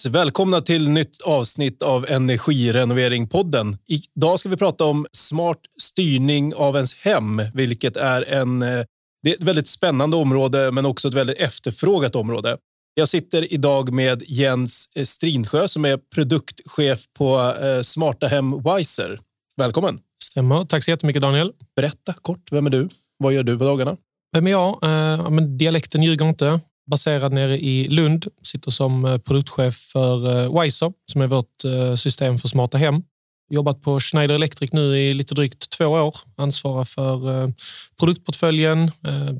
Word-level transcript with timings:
Yes, 0.00 0.06
välkomna 0.06 0.60
till 0.60 0.90
nytt 0.90 1.20
avsnitt 1.22 1.82
av 1.82 2.06
Energirenovering-podden. 2.06 3.78
Idag 3.86 4.40
ska 4.40 4.48
vi 4.48 4.56
prata 4.56 4.84
om 4.84 5.06
smart 5.12 5.58
styrning 5.82 6.54
av 6.54 6.76
ens 6.76 6.94
hem, 6.94 7.42
vilket 7.54 7.96
är 7.96 8.22
en, 8.28 8.62
eh, 8.62 8.84
det 9.22 9.30
är 9.30 9.34
ett 9.34 9.42
väldigt 9.42 9.68
spännande 9.68 10.16
område, 10.16 10.72
men 10.72 10.86
också 10.86 11.08
ett 11.08 11.14
väldigt 11.14 11.38
efterfrågat 11.38 12.16
område. 12.16 12.56
Jag 12.94 13.08
sitter 13.08 13.52
idag 13.52 13.92
med 13.92 14.22
Jens 14.26 14.88
Strinsjö 15.04 15.68
som 15.68 15.84
är 15.84 15.98
produktchef 16.14 17.04
på 17.18 17.54
eh, 17.62 17.82
Smarta 17.82 18.26
Hem 18.26 18.62
Wiser. 18.62 19.18
Välkommen! 19.56 19.98
Stämmer. 20.22 20.64
Tack 20.64 20.84
så 20.84 20.90
jättemycket 20.90 21.22
Daniel. 21.22 21.52
Berätta 21.76 22.12
kort, 22.12 22.52
vem 22.52 22.66
är 22.66 22.70
du? 22.70 22.88
Vad 23.18 23.32
gör 23.32 23.42
du 23.42 23.58
på 23.58 23.64
dagarna? 23.64 23.96
Vem 24.32 24.46
är 24.46 24.50
jag? 24.50 24.68
Eh, 24.82 25.30
men 25.30 25.58
dialekten 25.58 26.02
ljuger 26.02 26.28
inte 26.28 26.60
baserad 26.90 27.32
nere 27.32 27.58
i 27.58 27.88
Lund. 27.88 28.26
Sitter 28.42 28.70
som 28.70 29.04
eh, 29.04 29.18
produktchef 29.18 29.74
för 29.74 30.44
eh, 30.44 30.62
Wiser 30.62 30.92
som 31.12 31.20
är 31.20 31.26
vårt 31.26 31.64
eh, 31.64 31.94
system 31.94 32.38
för 32.38 32.48
smarta 32.48 32.78
hem. 32.78 33.02
Jobbat 33.50 33.82
på 33.82 34.00
Schneider 34.00 34.34
Electric 34.34 34.72
nu 34.72 34.98
i 34.98 35.14
lite 35.14 35.34
drygt 35.34 35.70
två 35.70 35.86
år. 35.86 36.16
Ansvarar 36.36 36.84
för 36.84 37.52
produktportföljen, 37.98 38.90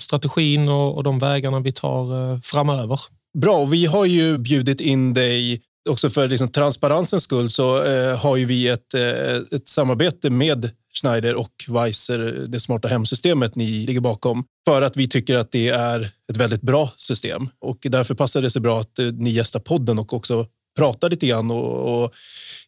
strategin 0.01 0.69
och 0.69 1.03
de 1.03 1.19
vägarna 1.19 1.61
vi 1.61 1.73
tar 1.73 2.41
framöver. 2.41 3.01
Bra, 3.39 3.65
vi 3.65 3.87
har 3.87 4.05
ju 4.05 4.39
bjudit 4.39 4.81
in 4.81 5.15
dig 5.15 5.63
också 5.89 6.11
för 6.11 6.29
liksom 6.29 6.49
transparensens 6.49 7.23
skull 7.23 7.51
så 7.51 7.85
eh, 7.85 8.19
har 8.19 8.37
ju 8.37 8.45
vi 8.45 8.69
ett, 8.69 8.95
eh, 8.95 9.37
ett 9.51 9.69
samarbete 9.69 10.31
med 10.31 10.71
Schneider 10.93 11.35
och 11.35 11.53
Weiser, 11.69 12.27
eh, 12.27 12.43
det 12.43 12.61
smarta 12.61 12.89
hemsystemet 12.89 13.57
ni 13.57 13.87
ligger 13.87 14.01
bakom, 14.01 14.45
för 14.69 14.83
att 14.83 14.97
vi 14.97 15.09
tycker 15.09 15.37
att 15.37 15.53
det 15.53 15.69
är 15.69 16.01
ett 16.31 16.37
väldigt 16.37 16.63
bra 16.63 16.93
system. 16.97 17.49
Och 17.61 17.79
därför 17.83 18.15
passar 18.15 18.43
det 18.43 18.51
sig 18.51 18.63
bra 18.63 18.81
att 18.81 18.99
eh, 18.99 19.07
ni 19.07 19.31
gästar 19.31 19.61
podden 19.61 19.99
och 19.99 20.13
också 20.13 20.47
pratar 20.79 21.11
lite 21.11 21.27
grann 21.27 21.51
och, 21.51 22.03
och 22.03 22.15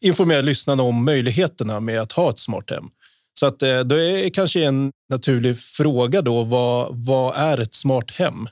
informerar 0.00 0.42
lyssnarna 0.42 0.82
om 0.82 1.04
möjligheterna 1.04 1.80
med 1.80 2.00
att 2.00 2.12
ha 2.12 2.30
ett 2.30 2.38
smart 2.38 2.70
hem. 2.70 2.84
Så 3.40 3.46
att 3.46 3.62
eh, 3.62 3.80
då 3.80 3.94
är 3.94 4.30
kanske 4.30 4.64
en 4.64 4.92
naturlig 5.10 5.58
fråga 5.58 6.22
då, 6.22 6.44
vad, 6.44 6.88
vad 6.90 7.36
är 7.36 7.58
ett 7.60 7.74
smart 7.74 8.10
hem? 8.10 8.48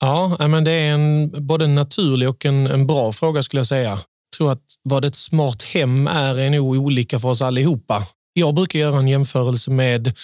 Ja, 0.00 0.48
men 0.48 0.64
det 0.64 0.70
är 0.70 0.94
en 0.94 1.30
både 1.46 1.66
naturlig 1.66 2.28
och 2.28 2.44
en, 2.46 2.66
en 2.66 2.86
bra 2.86 3.12
fråga 3.12 3.42
skulle 3.42 3.60
jag 3.60 3.66
säga. 3.66 3.90
Jag 3.90 4.36
tror 4.36 4.52
att 4.52 4.64
vad 4.82 5.04
ett 5.04 5.14
smart 5.14 5.62
hem 5.62 6.06
är 6.06 6.38
är 6.38 6.50
nog 6.50 6.76
olika 6.76 7.18
för 7.18 7.28
oss 7.28 7.42
allihopa. 7.42 8.06
Jag 8.32 8.54
brukar 8.54 8.78
göra 8.78 8.98
en 8.98 9.08
jämförelse 9.08 9.70
med 9.70 10.14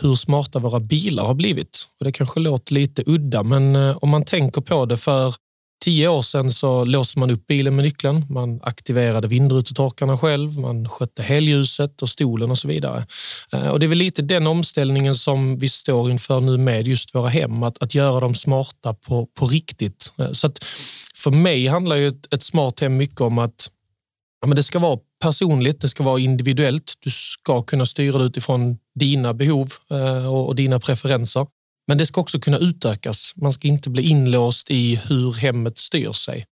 hur 0.00 0.14
smarta 0.14 0.58
våra 0.58 0.80
bilar 0.80 1.24
har 1.24 1.34
blivit. 1.34 1.88
Och 1.98 2.04
det 2.04 2.12
kanske 2.12 2.40
låter 2.40 2.74
lite 2.74 3.02
udda, 3.06 3.42
men 3.42 3.76
eh, 3.76 3.96
om 3.96 4.08
man 4.08 4.24
tänker 4.24 4.60
på 4.60 4.86
det 4.86 4.96
för 4.96 5.34
tio 5.84 6.08
år 6.08 6.22
sedan 6.22 6.50
så 6.50 6.84
låste 6.84 7.18
man 7.18 7.30
upp 7.30 7.46
bilen 7.46 7.76
med 7.76 7.84
nyckeln. 7.84 8.24
Man 8.30 8.60
aktiverade 8.62 9.28
vindrutetorkarna 9.28 10.18
själv, 10.18 10.58
man 10.58 10.88
skötte 10.88 11.22
helljuset 11.22 12.02
och 12.02 12.08
stolen 12.08 12.50
och 12.50 12.58
så 12.58 12.68
vidare. 12.68 13.06
Eh, 13.52 13.68
och 13.68 13.80
det 13.80 13.86
är 13.86 13.88
väl 13.88 13.98
lite 13.98 14.22
den 14.22 14.46
omställningen 14.46 15.14
som 15.14 15.58
vi 15.58 15.68
står 15.68 16.10
inför 16.10 16.40
nu 16.40 16.56
med 16.56 16.88
just 16.88 17.14
våra 17.14 17.28
hem, 17.28 17.62
att, 17.62 17.82
att 17.82 17.94
göra 17.94 18.20
dem 18.20 18.34
smarta 18.34 18.94
på, 18.94 19.26
på 19.38 19.46
riktigt. 19.46 20.12
Eh, 20.18 20.32
så 20.32 20.46
att 20.46 20.64
för 21.14 21.30
mig 21.30 21.66
handlar 21.66 21.96
ju 21.96 22.08
ett, 22.08 22.34
ett 22.34 22.42
smart 22.42 22.80
hem 22.80 22.96
mycket 22.96 23.20
om 23.20 23.38
att 23.38 23.70
ja, 24.40 24.46
men 24.46 24.56
det 24.56 24.62
ska 24.62 24.78
vara 24.78 24.98
personligt, 25.22 25.80
det 25.80 25.88
ska 25.88 26.02
vara 26.02 26.20
individuellt. 26.20 26.94
Du 27.00 27.10
ska 27.10 27.62
kunna 27.62 27.86
styra 27.86 28.18
det 28.18 28.24
utifrån 28.24 28.78
dina 28.94 29.34
behov 29.34 29.72
eh, 29.90 30.34
och 30.34 30.54
dina 30.54 30.80
preferenser. 30.80 31.46
Men 31.88 31.98
det 31.98 32.06
ska 32.06 32.20
också 32.20 32.40
kunna 32.40 32.58
utökas. 32.58 33.32
Man 33.36 33.52
ska 33.52 33.68
inte 33.68 33.90
bli 33.90 34.02
inlåst 34.10 34.70
i 34.70 34.96
hur 34.96 35.32
hemmet 35.32 35.78
styr 35.78 36.12
sig. 36.12 36.44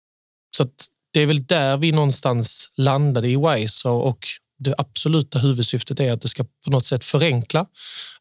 Så 0.57 0.65
det 1.13 1.19
är 1.19 1.25
väl 1.25 1.45
där 1.45 1.77
vi 1.77 1.91
någonstans 1.91 2.69
landade 2.77 3.27
i 3.27 3.35
Wiser 3.35 3.89
och 3.89 4.27
det 4.59 4.75
absoluta 4.77 5.39
huvudsyftet 5.39 5.99
är 5.99 6.11
att 6.11 6.21
det 6.21 6.27
ska 6.27 6.43
på 6.43 6.71
något 6.71 6.85
sätt 6.85 7.03
förenkla 7.03 7.65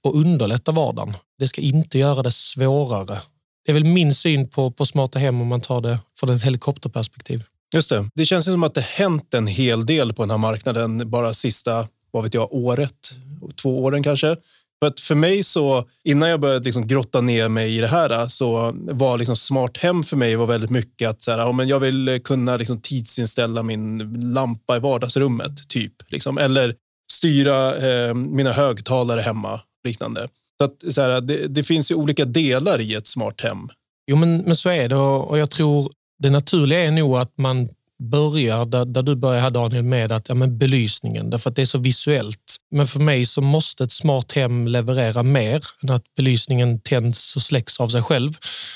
och 0.03 0.17
underlätta 0.17 0.73
vardagen. 0.73 1.15
Det 1.39 1.49
ska 1.49 1.61
inte 1.61 1.99
göra 1.99 2.23
det 2.23 2.31
svårare. 2.31 3.21
Det 3.65 3.73
är 3.73 3.75
väl 3.75 3.85
min 3.85 4.15
syn 4.15 4.49
på, 4.49 4.71
på 4.71 4.87
smarta 4.87 5.19
hem 5.19 5.41
om 5.41 5.47
man 5.47 5.61
tar 5.61 5.81
det 5.81 5.99
från 6.19 6.31
ett 6.31 6.43
helikopterperspektiv. 6.43 7.45
Just 7.75 7.91
det. 7.91 8.09
Det 8.15 8.25
känns 8.25 8.45
som 8.45 8.63
att 8.63 8.75
det 8.75 8.81
hänt 8.81 9.35
en 9.35 9.47
hel 9.47 9.87
del 9.87 10.13
på 10.13 10.23
den 10.23 10.31
här 10.31 10.39
marknaden 10.39 11.11
bara 11.11 11.35
sista 11.35 11.89
vad 12.11 12.23
vet 12.23 12.35
jag, 12.35 12.53
året, 12.53 13.15
två 13.63 13.85
åren 13.85 14.03
kanske. 14.03 14.37
För, 14.83 14.87
att 14.87 15.01
för 15.01 15.15
mig 15.15 15.45
så, 15.45 15.89
innan 16.05 16.29
jag 16.29 16.41
började 16.41 16.65
liksom 16.65 16.87
grotta 16.87 17.21
ner 17.21 17.49
mig 17.49 17.77
i 17.77 17.81
det 17.81 17.87
här 17.87 18.29
så 18.29 18.73
var 18.77 19.19
liksom 19.19 19.37
smart 19.37 19.77
hem 19.77 20.05
för 20.05 20.17
mig 20.17 20.37
var 20.37 20.47
väldigt 20.47 20.71
mycket 20.71 21.09
att 21.09 21.23
så 21.23 21.31
här, 21.31 21.39
ja, 21.39 21.53
men 21.53 21.69
jag 21.69 21.81
vill 21.81 22.21
kunna 22.25 22.57
liksom 22.57 22.81
tidsinställa 22.81 23.63
min 23.63 23.99
lampa 24.35 24.77
i 24.77 24.81
vardagsrummet, 24.81 25.69
typ. 25.69 25.93
Liksom. 26.09 26.39
Eller 26.39 26.75
styra 27.13 27.77
eh, 27.77 28.15
mina 28.15 28.53
högtalare 28.53 29.21
hemma, 29.21 29.61
liknande. 29.85 30.29
Så 30.61 30.65
att, 30.65 30.95
så 30.95 31.01
här, 31.01 31.21
det, 31.21 31.47
det, 31.47 31.63
finns 31.63 31.91
ju 31.91 31.95
olika 31.95 32.25
delar 32.25 32.81
i 32.81 32.95
ett 32.95 33.07
smart 33.07 33.41
hem. 33.41 33.69
Jo, 34.11 34.17
men, 34.17 34.39
men 34.39 34.57
så 34.57 34.69
är 34.69 34.89
det 34.89 34.97
och 34.97 35.39
jag 35.39 35.51
tror 35.51 35.93
det 36.25 36.31
naturliga 36.31 36.85
är 36.85 36.91
nog 36.91 37.17
att 37.17 37.39
man 37.39 37.69
börjar 38.03 38.67
där, 38.67 38.85
där 38.85 39.03
du 39.03 39.17
börjar 39.17 39.41
här 39.41 39.51
Daniel 39.51 39.83
med 39.83 40.13
att 40.13 40.29
ja, 40.29 40.35
men 40.35 40.59
belysningen, 40.59 41.31
därför 41.31 41.51
att 41.51 41.57
det 41.57 41.63
är 41.63 41.67
så 41.67 41.79
visuellt. 41.79 42.57
Men 42.71 42.87
för 42.87 43.01
mig 43.01 43.27
så 43.27 43.41
måste 43.41 43.85
ett 43.85 43.93
smart 43.93 44.33
hem 44.33 44.69
leverera 44.69 45.23
mer 45.23 45.61
än 45.83 45.91
att 45.91 46.15
belysningen 46.17 46.81
tänds 46.81 47.37
och 47.37 47.43
släcks 47.43 47.81
av 47.81 47.89
sig 47.89 48.03
själv. 48.03 48.33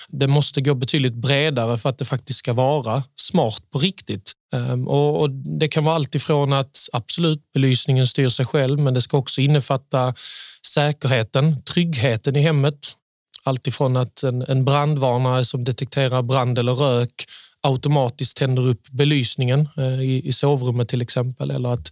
Det 0.09 0.27
måste 0.27 0.61
gå 0.61 0.75
betydligt 0.75 1.15
bredare 1.15 1.79
för 1.79 1.89
att 1.89 1.99
det 1.99 2.05
faktiskt 2.05 2.39
ska 2.39 2.53
vara 2.53 3.03
smart 3.21 3.63
på 3.73 3.79
riktigt. 3.79 4.33
Ehm, 4.55 4.89
och, 4.89 5.31
Det 5.31 5.69
kan 5.69 5.85
vara 5.85 5.95
allt 5.95 6.15
ifrån 6.15 6.53
att 6.53 6.89
absolut 6.93 7.43
belysningen 7.55 8.07
styr 8.07 8.29
sig 8.29 8.47
själv, 8.47 8.79
men 8.79 8.95
det 8.95 9.03
ska 9.03 9.17
också 9.17 9.41
innefatta 9.41 10.15
säkerheten, 10.67 11.63
tryggheten 11.63 12.37
i 12.37 12.41
hemmet. 12.41 12.95
Allt 13.49 13.67
ifrån 13.67 13.97
att 13.97 14.23
en, 14.23 14.43
en 14.43 14.65
brandvarnare 14.65 15.45
som 15.45 15.65
detekterar 15.65 16.23
brand 16.23 16.59
eller 16.59 16.75
rök 16.75 17.25
automatiskt 17.61 18.37
tänder 18.37 18.67
upp 18.67 18.89
belysningen 18.91 19.69
eh, 19.77 20.01
i, 20.03 20.29
i, 20.29 20.33
sovrummet 20.33 20.89
till 20.89 21.03
exempel 21.03 21.51
eller 21.51 21.75
att 21.75 21.91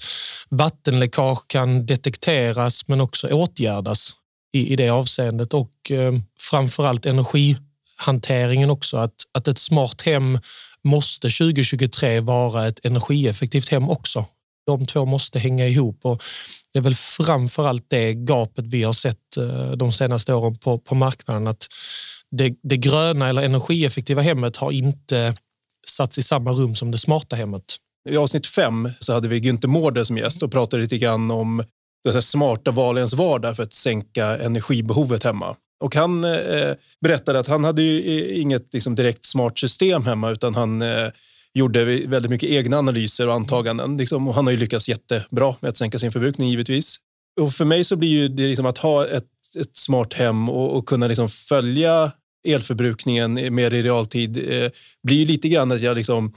vattenläckage 0.49 1.49
kan 1.49 1.87
detekteras 1.87 2.89
men 2.89 3.01
också 3.01 3.29
åtgärdas 3.29 4.13
i, 4.53 4.73
i 4.73 4.77
det 4.77 4.89
avseendet 4.89 5.55
och 5.55 5.91
eh, 5.91 6.13
framförallt 6.41 7.07
energihanteringen 7.07 8.71
också. 8.71 8.97
Att, 8.97 9.15
att 9.33 9.49
ett 9.49 9.59
smart 9.59 10.03
hem 10.03 10.39
måste 10.85 11.29
2023 11.29 12.21
vara 12.21 12.67
ett 12.67 12.87
energieffektivt 12.87 13.69
hem 13.69 13.91
också. 13.91 14.25
De 14.67 14.87
två 14.87 15.05
måste 15.05 15.39
hänga 15.39 15.69
ihop 15.69 15.99
och 16.03 16.23
det 16.73 16.79
är 16.79 16.83
väl 16.83 16.95
framförallt 16.95 17.85
det 17.89 18.15
gapet 18.15 18.65
vi 18.67 18.83
har 18.83 18.93
sett 18.93 19.37
eh, 19.37 19.71
de 19.71 19.93
senaste 19.93 20.35
åren 20.35 20.59
på, 20.59 20.79
på 20.79 20.95
marknaden. 20.95 21.47
Att 21.47 21.67
det, 22.31 22.55
det 22.63 22.77
gröna 22.77 23.29
eller 23.29 23.43
energieffektiva 23.43 24.23
hemmet 24.23 24.57
har 24.57 24.73
inte 24.73 25.35
satts 25.89 26.19
i 26.19 26.23
samma 26.23 26.51
rum 26.51 26.75
som 26.75 26.91
det 26.91 26.99
smarta 26.99 27.37
hemmet. 27.37 27.77
I 28.09 28.17
avsnitt 28.17 28.47
fem 28.47 28.91
så 29.01 29.13
hade 29.13 29.29
vi 29.29 29.41
Günther 29.41 29.67
Mårder 29.67 30.05
som 30.05 30.19
gäst 30.19 30.43
och 30.43 30.53
pratade 30.53 30.83
lite 30.83 30.99
grann 30.99 31.31
om 31.31 31.65
det 32.05 32.23
smarta 32.23 32.71
val 32.71 32.97
i 32.97 33.01
ens 33.01 33.15
vardag 33.15 33.57
för 33.57 33.63
att 33.63 33.73
sänka 33.73 34.39
energibehovet 34.39 35.23
hemma. 35.23 35.57
Och 35.81 35.95
han 35.95 36.25
eh, 36.25 36.75
berättade 37.01 37.39
att 37.39 37.47
han 37.47 37.65
hade 37.65 37.83
ju 37.83 38.29
inget 38.41 38.75
liksom, 38.75 38.95
direkt 38.95 39.25
smart 39.25 39.59
system 39.59 40.07
hemma 40.07 40.31
utan 40.31 40.55
han 40.55 40.83
eh, 40.83 41.09
gjorde 41.57 41.85
väldigt 41.85 42.31
mycket 42.31 42.51
egna 42.51 42.79
analyser 42.79 43.29
och 43.29 43.35
antaganden. 43.35 43.97
Liksom, 43.97 44.29
och 44.29 44.35
han 44.35 44.47
har 44.47 44.53
ju 44.53 44.59
lyckats 44.59 44.89
jättebra 44.89 45.55
med 45.61 45.69
att 45.69 45.77
sänka 45.77 45.99
sin 45.99 46.13
förbrukning 46.13 46.49
givetvis. 46.49 46.97
Och 47.41 47.53
för 47.53 47.65
mig 47.65 47.85
så 47.85 47.97
blir 47.97 48.09
ju 48.09 48.29
det 48.29 48.49
liksom 48.49 48.67
att 48.67 48.79
ha 48.79 49.07
ett, 49.07 49.25
ett 49.61 49.77
smart 49.77 50.13
hem 50.13 50.49
och, 50.49 50.77
och 50.77 50.89
kunna 50.89 51.07
liksom 51.07 51.29
följa 51.29 52.13
elförbrukningen 52.49 53.55
mer 53.55 53.75
i 53.75 53.83
realtid 53.83 54.53
eh, 54.53 54.71
blir 55.03 55.27
lite 55.27 55.49
grann 55.49 55.73
att 55.73 55.81
jag 55.81 55.97
liksom... 55.97 56.35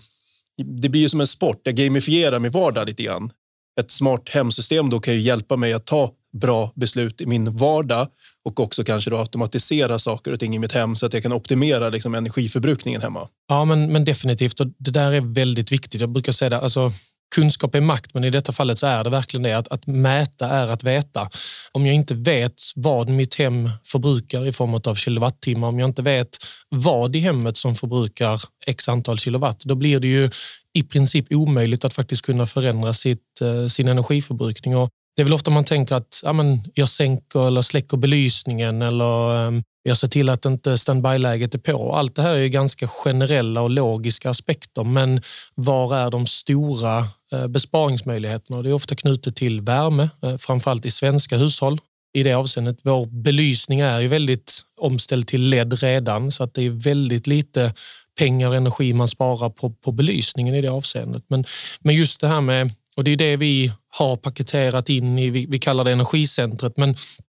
Det 0.81 0.89
blir 0.89 1.01
ju 1.01 1.09
som 1.09 1.21
en 1.21 1.27
sport. 1.27 1.61
Jag 1.63 1.75
gamifierar 1.75 2.39
min 2.39 2.51
vardag 2.51 2.87
lite 2.87 3.03
grann. 3.03 3.31
Ett 3.79 3.91
smart 3.91 4.29
hemsystem 4.29 4.89
då 4.89 4.99
kan 4.99 5.13
ju 5.13 5.19
hjälpa 5.19 5.55
mig 5.55 5.73
att 5.73 5.85
ta 5.85 6.11
bra 6.41 6.71
beslut 6.75 7.21
i 7.21 7.25
min 7.25 7.57
vardag 7.57 8.07
och 8.45 8.59
också 8.59 8.83
kanske 8.83 9.09
då 9.09 9.17
automatisera 9.17 9.99
saker 9.99 10.31
och 10.31 10.39
ting 10.39 10.55
i 10.55 10.59
mitt 10.59 10.71
hem 10.71 10.95
så 10.95 11.05
att 11.05 11.13
jag 11.13 11.23
kan 11.23 11.33
optimera 11.33 11.89
liksom 11.89 12.15
energiförbrukningen 12.15 13.01
hemma. 13.01 13.27
Ja, 13.47 13.65
men, 13.65 13.91
men 13.91 14.05
definitivt. 14.05 14.59
Och 14.59 14.67
det 14.77 14.91
där 14.91 15.11
är 15.11 15.21
väldigt 15.21 15.71
viktigt. 15.71 16.01
Jag 16.01 16.09
brukar 16.09 16.31
säga 16.31 16.49
det. 16.49 16.59
Alltså, 16.59 16.91
kunskap 17.35 17.75
är 17.75 17.81
makt, 17.81 18.13
men 18.13 18.23
i 18.23 18.29
detta 18.29 18.51
fallet 18.51 18.79
så 18.79 18.87
är 18.87 19.03
det 19.03 19.09
verkligen 19.09 19.43
det. 19.43 19.57
Att, 19.57 19.67
att 19.67 19.87
mäta 19.87 20.49
är 20.49 20.67
att 20.67 20.83
veta. 20.83 21.29
Om 21.71 21.85
jag 21.85 21.95
inte 21.95 22.13
vet 22.13 22.53
vad 22.75 23.09
mitt 23.09 23.35
hem 23.35 23.69
förbrukar 23.83 24.47
i 24.47 24.51
form 24.51 24.73
av 24.73 24.95
kilowattimmar, 24.95 25.67
om 25.67 25.79
jag 25.79 25.89
inte 25.89 26.01
vet 26.01 26.37
vad 26.69 27.15
i 27.15 27.19
hemmet 27.19 27.57
som 27.57 27.75
förbrukar 27.75 28.41
x 28.67 28.89
antal 28.89 29.19
kilowatt, 29.19 29.59
då 29.59 29.75
blir 29.75 29.99
det 29.99 30.07
ju 30.07 30.29
i 30.73 30.83
princip 30.83 31.25
omöjligt 31.31 31.85
att 31.85 31.93
faktiskt 31.93 32.21
kunna 32.21 32.45
förändra 32.45 32.93
sitt, 32.93 33.41
eh, 33.41 33.67
sin 33.67 33.87
energiförbrukning. 33.87 34.77
Och 34.77 34.89
det 35.19 35.23
är 35.23 35.25
väl 35.25 35.33
ofta 35.33 35.51
man 35.51 35.65
tänker 35.65 35.95
att 35.95 36.21
ja, 36.23 36.33
men 36.33 36.59
jag 36.73 36.89
sänker 36.89 37.47
eller 37.47 37.61
släcker 37.61 37.97
belysningen 37.97 38.81
eller 38.81 39.47
um, 39.47 39.63
jag 39.83 39.97
ser 39.97 40.07
till 40.07 40.29
att 40.29 40.45
inte 40.45 40.77
standby-läget 40.77 41.55
är 41.55 41.59
på. 41.59 41.95
Allt 41.95 42.15
det 42.15 42.21
här 42.21 42.35
är 42.35 42.47
ganska 42.47 42.87
generella 42.87 43.61
och 43.61 43.69
logiska 43.69 44.29
aspekter, 44.29 44.83
men 44.83 45.21
var 45.55 45.95
är 45.97 46.11
de 46.11 46.27
stora 46.27 46.97
eh, 47.31 47.47
besparingsmöjligheterna? 47.47 48.61
Det 48.61 48.69
är 48.69 48.73
ofta 48.73 48.95
knutet 48.95 49.35
till 49.35 49.61
värme, 49.61 50.09
eh, 50.23 50.37
framförallt 50.37 50.85
i 50.85 50.91
svenska 50.91 51.37
hushåll. 51.37 51.79
I 52.13 52.23
det 52.23 52.33
avseendet, 52.33 52.77
vår 52.83 53.05
belysning 53.05 53.79
är 53.79 53.99
ju 53.99 54.07
väldigt 54.07 54.61
omställd 54.77 55.27
till 55.27 55.49
LED 55.49 55.73
redan, 55.73 56.31
så 56.31 56.43
att 56.43 56.53
det 56.53 56.65
är 56.65 56.69
väldigt 56.69 57.27
lite 57.27 57.73
pengar 58.19 58.47
och 58.47 58.55
energi 58.55 58.93
man 58.93 59.07
sparar 59.07 59.49
på, 59.49 59.69
på 59.69 59.91
belysningen 59.91 60.55
i 60.55 60.61
det 60.61 60.69
avseendet. 60.69 61.23
Men, 61.27 61.45
men 61.79 61.95
just 61.95 62.19
det 62.19 62.27
här 62.27 62.41
med, 62.41 62.71
och 62.99 63.05
det 63.05 63.11
är 63.11 63.17
det 63.17 63.37
vi 63.37 63.71
har 63.89 64.15
paketerat 64.17 64.89
in 64.89 65.19
i, 65.19 65.29
vi, 65.29 65.59
kallar 65.59 65.83
det 65.83 65.91
energicentret, 65.91 66.77
men 66.77 66.95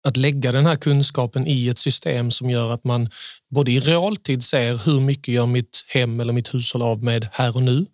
att 0.09 0.17
lägga 0.17 0.53
den 0.53 0.67
här 0.67 0.77
kunskapen 0.77 1.47
i 1.47 1.69
ett 1.69 1.79
system 1.79 2.31
som 2.31 2.51
gör 2.51 2.73
att 2.73 2.85
man 2.85 3.09
både 3.55 3.71
i 3.71 3.81
realtid 3.81 4.45
ser 4.45 4.77
hur 4.77 5.01
mycket 5.01 5.35
gör 5.35 5.47
mitt 5.47 5.85
hem 5.89 6.21
eller 6.21 6.33
mitt 6.33 6.55
hushåll 6.55 6.83
av 6.83 7.05
med 7.05 7.29
här 7.33 7.57
och 7.57 7.63
nu, 7.63 7.87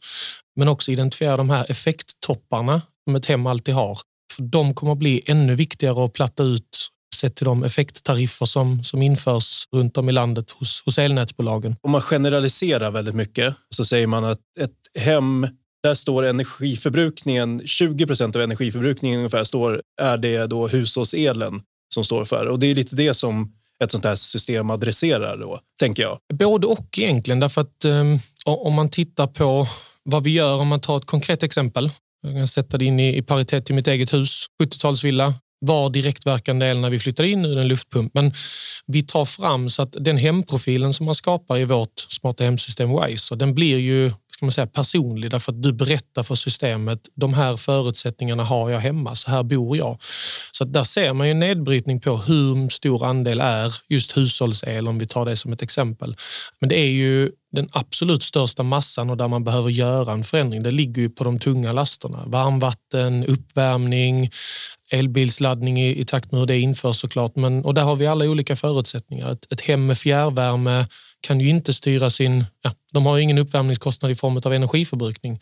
men 0.56 0.68
också 0.68 0.92
identifiera 0.92 1.36
de 1.36 1.50
här 1.50 1.70
effekttopparna 1.70 2.82
som 3.04 3.16
ett 3.16 3.26
hem 3.26 3.46
alltid 3.46 3.74
har. 3.74 3.98
För 4.36 4.42
de 4.42 4.74
kommer 4.74 4.92
att 4.92 4.98
bli 4.98 5.22
ännu 5.26 5.54
viktigare 5.54 6.04
att 6.04 6.12
platta 6.12 6.42
ut 6.42 6.88
sett 7.14 7.34
till 7.34 7.44
de 7.44 7.64
effekttariffer 7.64 8.46
som, 8.46 8.84
som 8.84 9.02
införs 9.02 9.68
runt 9.72 9.96
om 9.96 10.08
i 10.08 10.12
landet 10.12 10.50
hos, 10.50 10.82
hos 10.84 10.98
elnätsbolagen. 10.98 11.76
Om 11.80 11.90
man 11.90 12.00
generaliserar 12.00 12.90
väldigt 12.90 13.14
mycket 13.14 13.54
så 13.70 13.84
säger 13.84 14.06
man 14.06 14.24
att 14.24 14.40
ett 14.60 15.02
hem 15.02 15.46
där 15.86 15.94
står 15.94 16.22
energiförbrukningen, 16.22 17.62
20 17.64 18.06
procent 18.06 18.36
av 18.36 18.42
energiförbrukningen 18.42 19.18
ungefär 19.18 19.44
står, 19.44 19.82
är 20.02 20.16
det 20.16 20.46
då 20.46 20.68
hushållselen 20.68 21.60
som 21.94 22.04
står 22.04 22.24
för. 22.24 22.46
Och 22.46 22.58
det 22.58 22.66
är 22.66 22.74
lite 22.74 22.96
det 22.96 23.14
som 23.14 23.52
ett 23.84 23.90
sånt 23.90 24.04
här 24.04 24.16
system 24.16 24.70
adresserar 24.70 25.36
då, 25.36 25.60
tänker 25.80 26.02
jag. 26.02 26.18
Både 26.34 26.66
och 26.66 26.98
egentligen, 26.98 27.40
därför 27.40 27.60
att 27.60 27.84
um, 27.84 28.18
om 28.46 28.74
man 28.74 28.88
tittar 28.88 29.26
på 29.26 29.68
vad 30.02 30.24
vi 30.24 30.30
gör, 30.30 30.60
om 30.60 30.68
man 30.68 30.80
tar 30.80 30.96
ett 30.96 31.06
konkret 31.06 31.42
exempel. 31.42 31.90
Jag 32.22 32.34
kan 32.34 32.48
sätta 32.48 32.78
det 32.78 32.84
in 32.84 33.00
i, 33.00 33.16
i 33.16 33.22
paritet 33.22 33.66
till 33.66 33.74
mitt 33.74 33.88
eget 33.88 34.12
hus, 34.12 34.46
70-talsvilla, 34.62 35.34
var 35.60 35.90
direktverkande 35.90 36.66
el 36.66 36.80
när 36.80 36.90
vi 36.90 36.98
flyttade 36.98 37.28
in 37.28 37.44
ur 37.44 37.58
en 37.58 37.68
luftpump. 37.68 38.14
Men 38.14 38.32
vi 38.86 39.02
tar 39.02 39.24
fram 39.24 39.70
så 39.70 39.82
att 39.82 39.96
den 40.00 40.16
hemprofilen 40.16 40.92
som 40.92 41.06
man 41.06 41.14
skapar 41.14 41.58
i 41.58 41.64
vårt 41.64 42.06
smarta 42.08 42.44
hemsystem 42.44 43.00
Wise, 43.00 43.36
den 43.36 43.54
blir 43.54 43.78
ju 43.78 44.12
ska 44.36 44.46
man 44.46 44.52
säga, 44.52 44.66
personlig 44.66 45.30
därför 45.30 45.52
att 45.52 45.62
du 45.62 45.72
berättar 45.72 46.22
för 46.22 46.34
systemet 46.34 47.00
de 47.14 47.34
här 47.34 47.56
förutsättningarna 47.56 48.44
har 48.44 48.70
jag 48.70 48.80
hemma, 48.80 49.14
så 49.14 49.30
här 49.30 49.42
bor 49.42 49.76
jag. 49.76 49.98
Så 50.52 50.64
där 50.64 50.84
ser 50.84 51.12
man 51.12 51.26
ju 51.26 51.30
en 51.30 51.38
nedbrytning 51.38 52.00
på 52.00 52.16
hur 52.16 52.68
stor 52.68 53.06
andel 53.06 53.40
är 53.40 53.74
just 53.88 54.16
hushållsel 54.16 54.88
om 54.88 54.98
vi 54.98 55.06
tar 55.06 55.24
det 55.24 55.36
som 55.36 55.52
ett 55.52 55.62
exempel. 55.62 56.16
Men 56.60 56.68
det 56.68 56.78
är 56.78 56.90
ju 56.90 57.30
den 57.52 57.68
absolut 57.72 58.22
största 58.22 58.62
massan 58.62 59.10
och 59.10 59.16
där 59.16 59.28
man 59.28 59.44
behöver 59.44 59.70
göra 59.70 60.12
en 60.12 60.24
förändring. 60.24 60.62
Det 60.62 60.70
ligger 60.70 61.02
ju 61.02 61.10
på 61.10 61.24
de 61.24 61.38
tunga 61.38 61.72
lasterna. 61.72 62.22
Varmvatten, 62.26 63.24
uppvärmning, 63.24 64.30
elbilsladdning 64.92 65.80
i, 65.80 66.00
i 66.00 66.04
takt 66.04 66.32
med 66.32 66.40
hur 66.40 66.46
det 66.46 66.58
införs 66.58 66.96
såklart. 66.96 67.36
Men, 67.36 67.64
och 67.64 67.74
där 67.74 67.82
har 67.82 67.96
vi 67.96 68.06
alla 68.06 68.24
olika 68.24 68.56
förutsättningar. 68.56 69.32
Ett, 69.32 69.52
ett 69.52 69.60
hem 69.60 69.86
med 69.86 69.98
fjärrvärme 69.98 70.86
kan 71.26 71.40
ju 71.40 71.48
inte 71.48 71.72
styra 71.72 72.10
sin... 72.10 72.44
Ja, 72.62 72.72
de 72.92 73.06
har 73.06 73.18
ingen 73.18 73.38
uppvärmningskostnad 73.38 74.10
i 74.10 74.14
form 74.14 74.36
av 74.36 74.52
energiförbrukning. 74.52 75.38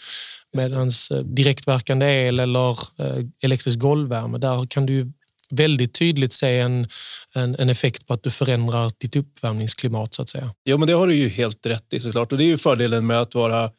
Medan 0.52 0.90
eh, 1.10 1.16
direktverkande 1.16 2.06
el 2.06 2.40
eller 2.40 2.70
eh, 2.70 3.24
elektrisk 3.42 3.78
golvvärme, 3.78 4.38
där 4.38 4.66
kan 4.66 4.86
du 4.86 5.12
väldigt 5.50 5.94
tydligt 5.94 6.32
se 6.32 6.58
en, 6.58 6.88
en, 7.34 7.56
en, 7.58 7.68
effekt 7.68 8.06
på 8.06 8.14
att 8.14 8.22
du 8.22 8.30
förändrar 8.30 8.92
ditt 8.98 9.16
uppvärmningsklimat 9.16 10.14
så 10.14 10.22
att 10.22 10.28
säga. 10.28 10.54
Ja, 10.62 10.76
men 10.76 10.86
det 10.88 10.92
har 10.92 11.06
du 11.06 11.14
ju 11.14 11.28
helt 11.28 11.66
rätt 11.66 11.92
i 11.92 12.00
såklart. 12.00 12.32
Och 12.32 12.38
det 12.38 12.44
är 12.44 12.48
ju 12.48 12.58
fördelen 12.58 13.06
med 13.06 13.20
att 13.20 13.34
vara 13.34 13.70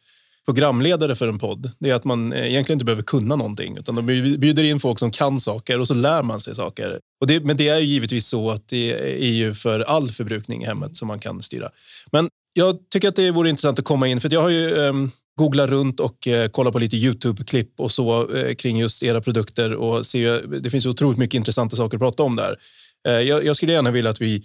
programledare 0.45 1.15
för 1.15 1.27
en 1.27 1.39
podd. 1.39 1.71
Det 1.79 1.89
är 1.89 1.95
att 1.95 2.03
man 2.03 2.33
eh, 2.33 2.47
egentligen 2.47 2.75
inte 2.75 2.85
behöver 2.85 3.03
kunna 3.03 3.35
någonting 3.35 3.77
utan 3.77 3.95
de 3.95 4.05
bjuder 4.37 4.63
in 4.63 4.79
folk 4.79 4.99
som 4.99 5.11
kan 5.11 5.39
saker 5.39 5.79
och 5.79 5.87
så 5.87 5.93
lär 5.93 6.23
man 6.23 6.39
sig 6.39 6.55
saker. 6.55 6.99
Och 7.21 7.27
det, 7.27 7.39
men 7.39 7.57
det 7.57 7.67
är 7.67 7.79
ju 7.79 7.85
givetvis 7.85 8.27
så 8.27 8.49
att 8.49 8.67
det 8.67 8.91
är 9.25 9.31
ju 9.31 9.53
för 9.53 9.79
all 9.79 10.09
förbrukning 10.09 10.63
i 10.63 10.65
hemmet 10.65 10.97
som 10.97 11.07
man 11.07 11.19
kan 11.19 11.41
styra. 11.41 11.69
Men 12.11 12.29
jag 12.53 12.77
tycker 12.89 13.07
att 13.07 13.15
det 13.15 13.31
vore 13.31 13.49
intressant 13.49 13.79
att 13.79 13.85
komma 13.85 14.07
in 14.07 14.21
för 14.21 14.33
jag 14.33 14.41
har 14.41 14.49
ju 14.49 14.75
um, 14.75 15.11
googlat 15.39 15.69
runt 15.69 15.99
och 15.99 16.27
uh, 16.27 16.47
kollat 16.47 16.73
på 16.73 16.79
lite 16.79 16.95
Youtube-klipp 16.95 17.79
och 17.79 17.91
så 17.91 18.35
eh, 18.35 18.55
kring 18.55 18.77
just 18.77 19.03
era 19.03 19.21
produkter 19.21 19.73
och 19.73 20.05
se, 20.05 20.39
det 20.39 20.69
finns 20.69 20.85
otroligt 20.85 21.17
mycket 21.17 21.33
intressanta 21.33 21.75
saker 21.75 21.97
att 21.97 22.01
prata 22.01 22.23
om 22.23 22.35
där. 22.35 22.59
Jag, 23.07 23.45
jag 23.45 23.55
skulle 23.55 23.71
gärna 23.71 23.91
vilja 23.91 24.11
att 24.11 24.21
vi 24.21 24.43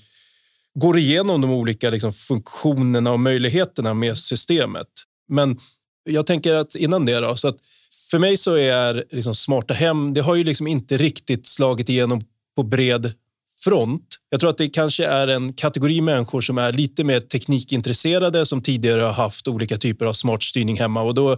går 0.75 0.99
igenom 0.99 1.41
de 1.41 1.51
olika 1.51 1.91
liksom, 1.91 2.13
funktionerna 2.13 3.13
och 3.13 3.21
möjligheterna 3.21 3.95
med 3.95 4.19
systemet. 4.19 4.87
Men 5.29 5.59
jag 6.05 6.27
tänker 6.27 6.55
att 6.55 6.75
innan 6.75 7.05
det 7.05 7.21
då, 7.21 7.37
så 7.37 7.49
att 7.49 7.57
för 8.11 8.19
mig 8.19 8.37
så 8.37 8.55
är 8.55 9.05
liksom 9.11 9.35
smarta 9.35 9.75
hem, 9.75 10.15
det 10.15 10.21
har 10.21 10.35
ju 10.35 10.45
liksom 10.45 10.67
inte 10.67 10.97
riktigt 10.97 11.47
slagit 11.47 11.89
igenom 11.89 12.21
på 12.57 12.63
bred 12.63 13.13
front. 13.65 14.17
Jag 14.31 14.41
tror 14.41 14.51
att 14.51 14.59
det 14.59 14.69
kanske 14.69 15.05
är 15.05 15.29
en 15.29 15.53
kategori 15.53 16.01
människor 16.01 16.41
som 16.41 16.59
är 16.59 16.73
lite 16.73 17.05
mer 17.05 17.21
teknikintresserade 17.21 18.47
som 18.47 18.63
tidigare 18.63 19.03
har 19.03 19.13
haft 19.13 19.49
olika 19.49 19.77
typer 19.77 20.07
av 20.07 20.13
smart 20.13 20.43
styrning 20.43 20.79
hemma 20.79 21.03
och 21.03 21.15
då 21.15 21.31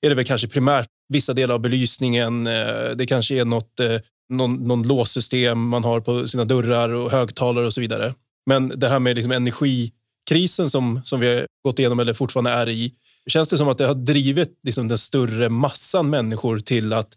är 0.00 0.08
det 0.08 0.14
väl 0.14 0.24
kanske 0.24 0.48
primärt 0.48 0.88
vissa 1.08 1.32
delar 1.32 1.54
av 1.54 1.60
belysningen. 1.60 2.46
Eh, 2.46 2.90
det 2.94 3.06
kanske 3.06 3.34
är 3.34 3.44
något, 3.44 3.80
eh, 3.80 3.96
någon, 4.28 4.54
någon 4.54 4.88
låssystem 4.88 5.68
man 5.68 5.84
har 5.84 6.00
på 6.00 6.28
sina 6.28 6.44
dörrar 6.44 6.88
och 6.88 7.10
högtalare 7.10 7.66
och 7.66 7.74
så 7.74 7.80
vidare. 7.80 8.14
Men 8.46 8.72
det 8.76 8.88
här 8.88 8.98
med 8.98 9.16
liksom 9.16 9.32
energikrisen 9.32 10.70
som, 10.70 11.00
som 11.04 11.20
vi 11.20 11.34
har 11.34 11.46
gått 11.64 11.78
igenom 11.78 12.00
eller 12.00 12.14
fortfarande 12.14 12.50
är 12.50 12.68
i 12.68 12.92
känns 13.30 13.48
det 13.48 13.56
som 13.56 13.68
att 13.68 13.78
det 13.78 13.86
har 13.86 13.94
drivit 13.94 14.58
liksom 14.62 14.88
den 14.88 14.98
större 14.98 15.48
massan 15.48 16.10
människor 16.10 16.58
till 16.58 16.92
att 16.92 17.16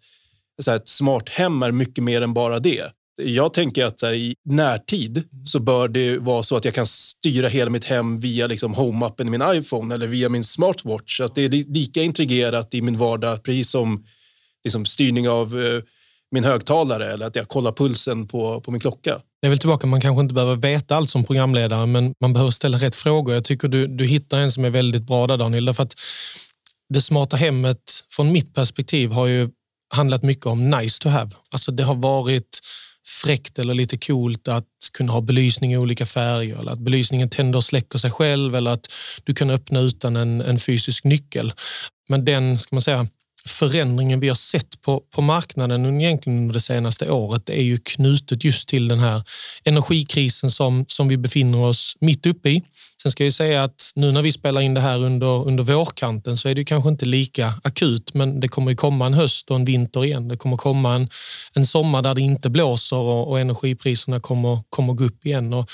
så 0.62 0.72
här, 0.72 0.78
ett 0.78 0.90
smart 0.90 1.30
hem 1.30 1.64
är 1.64 1.72
mycket 1.72 2.04
mer 2.04 2.22
än 2.22 2.34
bara 2.34 2.60
det. 2.60 2.92
Jag 3.22 3.54
tänker 3.54 3.86
att 3.86 4.02
här, 4.02 4.14
i 4.14 4.36
närtid 4.46 5.24
så 5.46 5.60
bör 5.60 5.88
det 5.88 6.18
vara 6.18 6.44
så 6.44 6.56
att 6.56 6.66
jag 6.66 6.74
kan 6.74 6.86
styra 6.86 7.48
hela 7.48 7.70
mitt 7.70 7.86
hem 7.86 8.20
via 8.20 8.48
liksom, 8.48 8.76
home-appen 8.76 9.28
i 9.28 9.30
min 9.30 9.44
iPhone 9.46 9.96
eller 9.96 10.08
via 10.08 10.30
min 10.30 10.44
smartwatch. 10.44 11.22
Att 11.22 11.36
det 11.36 11.46
är 11.46 11.50
lika 11.74 12.04
integrerat 12.04 12.74
i 12.74 12.82
min 12.82 12.98
vardag, 12.98 13.44
precis 13.44 13.70
som 13.70 14.06
liksom, 14.64 14.86
styrning 14.86 15.30
av 15.30 15.62
eh, 15.62 15.82
min 16.32 16.44
högtalare 16.44 17.12
eller 17.12 17.28
att 17.28 17.36
jag 17.36 17.48
kollar 17.48 17.72
pulsen 17.72 18.28
på, 18.28 18.62
på 18.62 18.72
min 18.72 18.82
klocka. 18.82 19.22
Det 19.41 19.48
är 19.48 19.50
väl 19.50 19.60
tillbaka, 19.60 19.88
man 19.88 20.01
kanske 20.01 20.22
inte 20.22 20.34
behöver 20.34 20.55
veta 20.55 20.96
allt 20.96 21.10
som 21.10 21.24
programledare, 21.24 21.86
men 21.86 22.13
man 22.22 22.34
behöver 22.34 22.51
ställa 22.51 22.77
rätt 22.77 22.96
frågor. 22.96 23.34
Jag 23.34 23.43
tycker 23.43 23.67
du, 23.67 23.86
du 23.86 24.05
hittar 24.05 24.38
en 24.38 24.51
som 24.51 24.65
är 24.65 24.69
väldigt 24.69 25.03
bra 25.03 25.27
där, 25.27 25.38
Daniel. 25.38 25.65
Därför 25.65 25.84
att 25.84 25.96
det 26.89 27.01
smarta 27.01 27.38
hemmet, 27.38 28.03
från 28.10 28.31
mitt 28.31 28.53
perspektiv, 28.53 29.12
har 29.12 29.27
ju 29.27 29.50
handlat 29.93 30.24
mycket 30.24 30.46
om 30.46 30.69
nice 30.69 31.00
to 31.01 31.10
have. 31.10 31.31
Alltså 31.51 31.72
det 31.72 31.84
har 31.84 31.96
varit 31.96 32.60
fräckt 33.24 33.60
eller 33.60 33.74
lite 33.74 33.98
coolt 33.98 34.48
att 34.48 34.65
kunna 34.93 35.12
ha 35.12 35.22
belysning 35.22 35.74
i 35.74 35.77
olika 35.77 36.05
färger 36.05 36.60
eller 36.60 36.72
att 36.72 36.79
belysningen 36.79 37.29
tänder 37.29 37.58
och 37.58 37.63
släcker 37.63 38.00
sig 38.00 38.12
själv 38.12 38.55
eller 38.55 38.72
att 38.72 38.88
du 39.24 39.34
kan 39.34 39.50
öppna 39.50 39.79
utan 39.79 40.15
en, 40.15 40.41
en 40.41 40.60
fysisk 40.60 41.03
nyckel. 41.03 41.53
Men 42.10 42.25
den, 42.25 42.58
ska 42.58 42.75
man 42.75 42.81
säga, 42.81 43.08
förändringen 43.50 44.20
vi 44.20 44.27
har 44.27 44.36
sett 44.36 44.82
på, 44.82 45.01
på 45.15 45.22
marknaden 45.22 46.01
egentligen 46.01 46.39
under 46.39 46.53
det 46.53 46.60
senaste 46.60 47.12
året 47.12 47.50
är 47.50 47.62
ju 47.62 47.77
knutet 47.77 48.44
just 48.44 48.68
till 48.68 48.88
den 48.88 49.00
här 49.00 49.24
energikrisen 49.63 50.51
som, 50.51 50.86
som 50.88 51.08
vi 51.08 51.18
befinner 51.18 51.60
oss 51.60 51.96
mitt 52.00 52.25
uppe 52.25 52.50
i. 52.50 52.63
Sen 53.01 53.12
ska 53.12 53.24
jag 53.24 53.34
säga 53.34 53.63
att 53.63 53.91
nu 53.96 54.12
när 54.12 54.22
vi 54.22 54.32
spelar 54.32 54.62
in 54.62 54.74
det 54.74 54.82
här 54.82 55.03
under, 55.03 55.48
under 55.48 55.63
vårkanten 55.63 56.38
så 56.38 56.50
är 56.50 56.56
det 56.56 56.63
kanske 56.63 56.89
inte 56.89 57.06
lika 57.06 57.53
akut, 57.63 58.13
men 58.13 58.39
det 58.39 58.48
kommer 58.48 58.72
ju 58.72 58.77
komma 58.77 59.06
en 59.06 59.13
höst 59.13 59.50
och 59.50 59.56
en 59.56 59.65
vinter 59.65 60.06
igen. 60.06 60.27
Det 60.27 60.38
kommer 60.38 60.58
komma 60.58 60.96
en, 60.96 61.10
en 61.53 61.65
sommar 61.65 62.01
där 62.01 62.15
det 62.15 62.22
inte 62.22 62.50
blåser 62.50 62.98
och, 62.98 63.29
och 63.29 63.39
energipriserna 63.39 64.20
kommer, 64.20 64.60
kommer 64.70 64.94
gå 64.94 65.03
upp 65.03 65.25
igen. 65.25 65.53
Och 65.53 65.70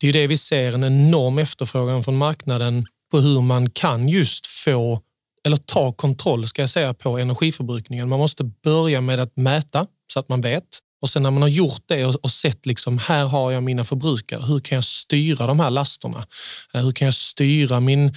det 0.00 0.08
är 0.08 0.12
det 0.12 0.26
vi 0.26 0.38
ser, 0.38 0.72
en 0.72 0.84
enorm 0.84 1.38
efterfrågan 1.38 2.04
från 2.04 2.16
marknaden 2.16 2.86
på 3.10 3.18
hur 3.18 3.40
man 3.40 3.70
kan 3.70 4.08
just 4.08 4.46
få 4.46 5.00
eller 5.44 5.56
ta 5.56 5.92
kontroll 5.92 6.46
ska 6.46 6.62
jag 6.62 6.70
säga 6.70 6.94
på 6.94 7.18
energiförbrukningen. 7.18 8.08
Man 8.08 8.18
måste 8.18 8.44
börja 8.44 9.00
med 9.00 9.20
att 9.20 9.36
mäta 9.36 9.86
så 10.12 10.20
att 10.20 10.28
man 10.28 10.40
vet. 10.40 10.64
Och 11.02 11.10
sen 11.10 11.22
när 11.22 11.30
man 11.30 11.42
har 11.42 11.48
gjort 11.48 11.82
det 11.86 12.04
och, 12.04 12.30
sett 12.30 12.66
liksom 12.66 12.98
här 12.98 13.26
har 13.26 13.50
jag 13.50 13.62
mina 13.62 13.84
förbrukare. 13.84 14.42
Hur 14.42 14.60
kan 14.60 14.76
jag 14.76 14.84
styra 14.84 15.46
de 15.46 15.60
här 15.60 15.70
lasterna? 15.70 16.26
Eh, 16.74 16.80
hur 16.80 16.92
kan 16.92 17.06
jag 17.06 17.14
styra 17.14 17.80
min 17.80 18.06
eh, 18.06 18.12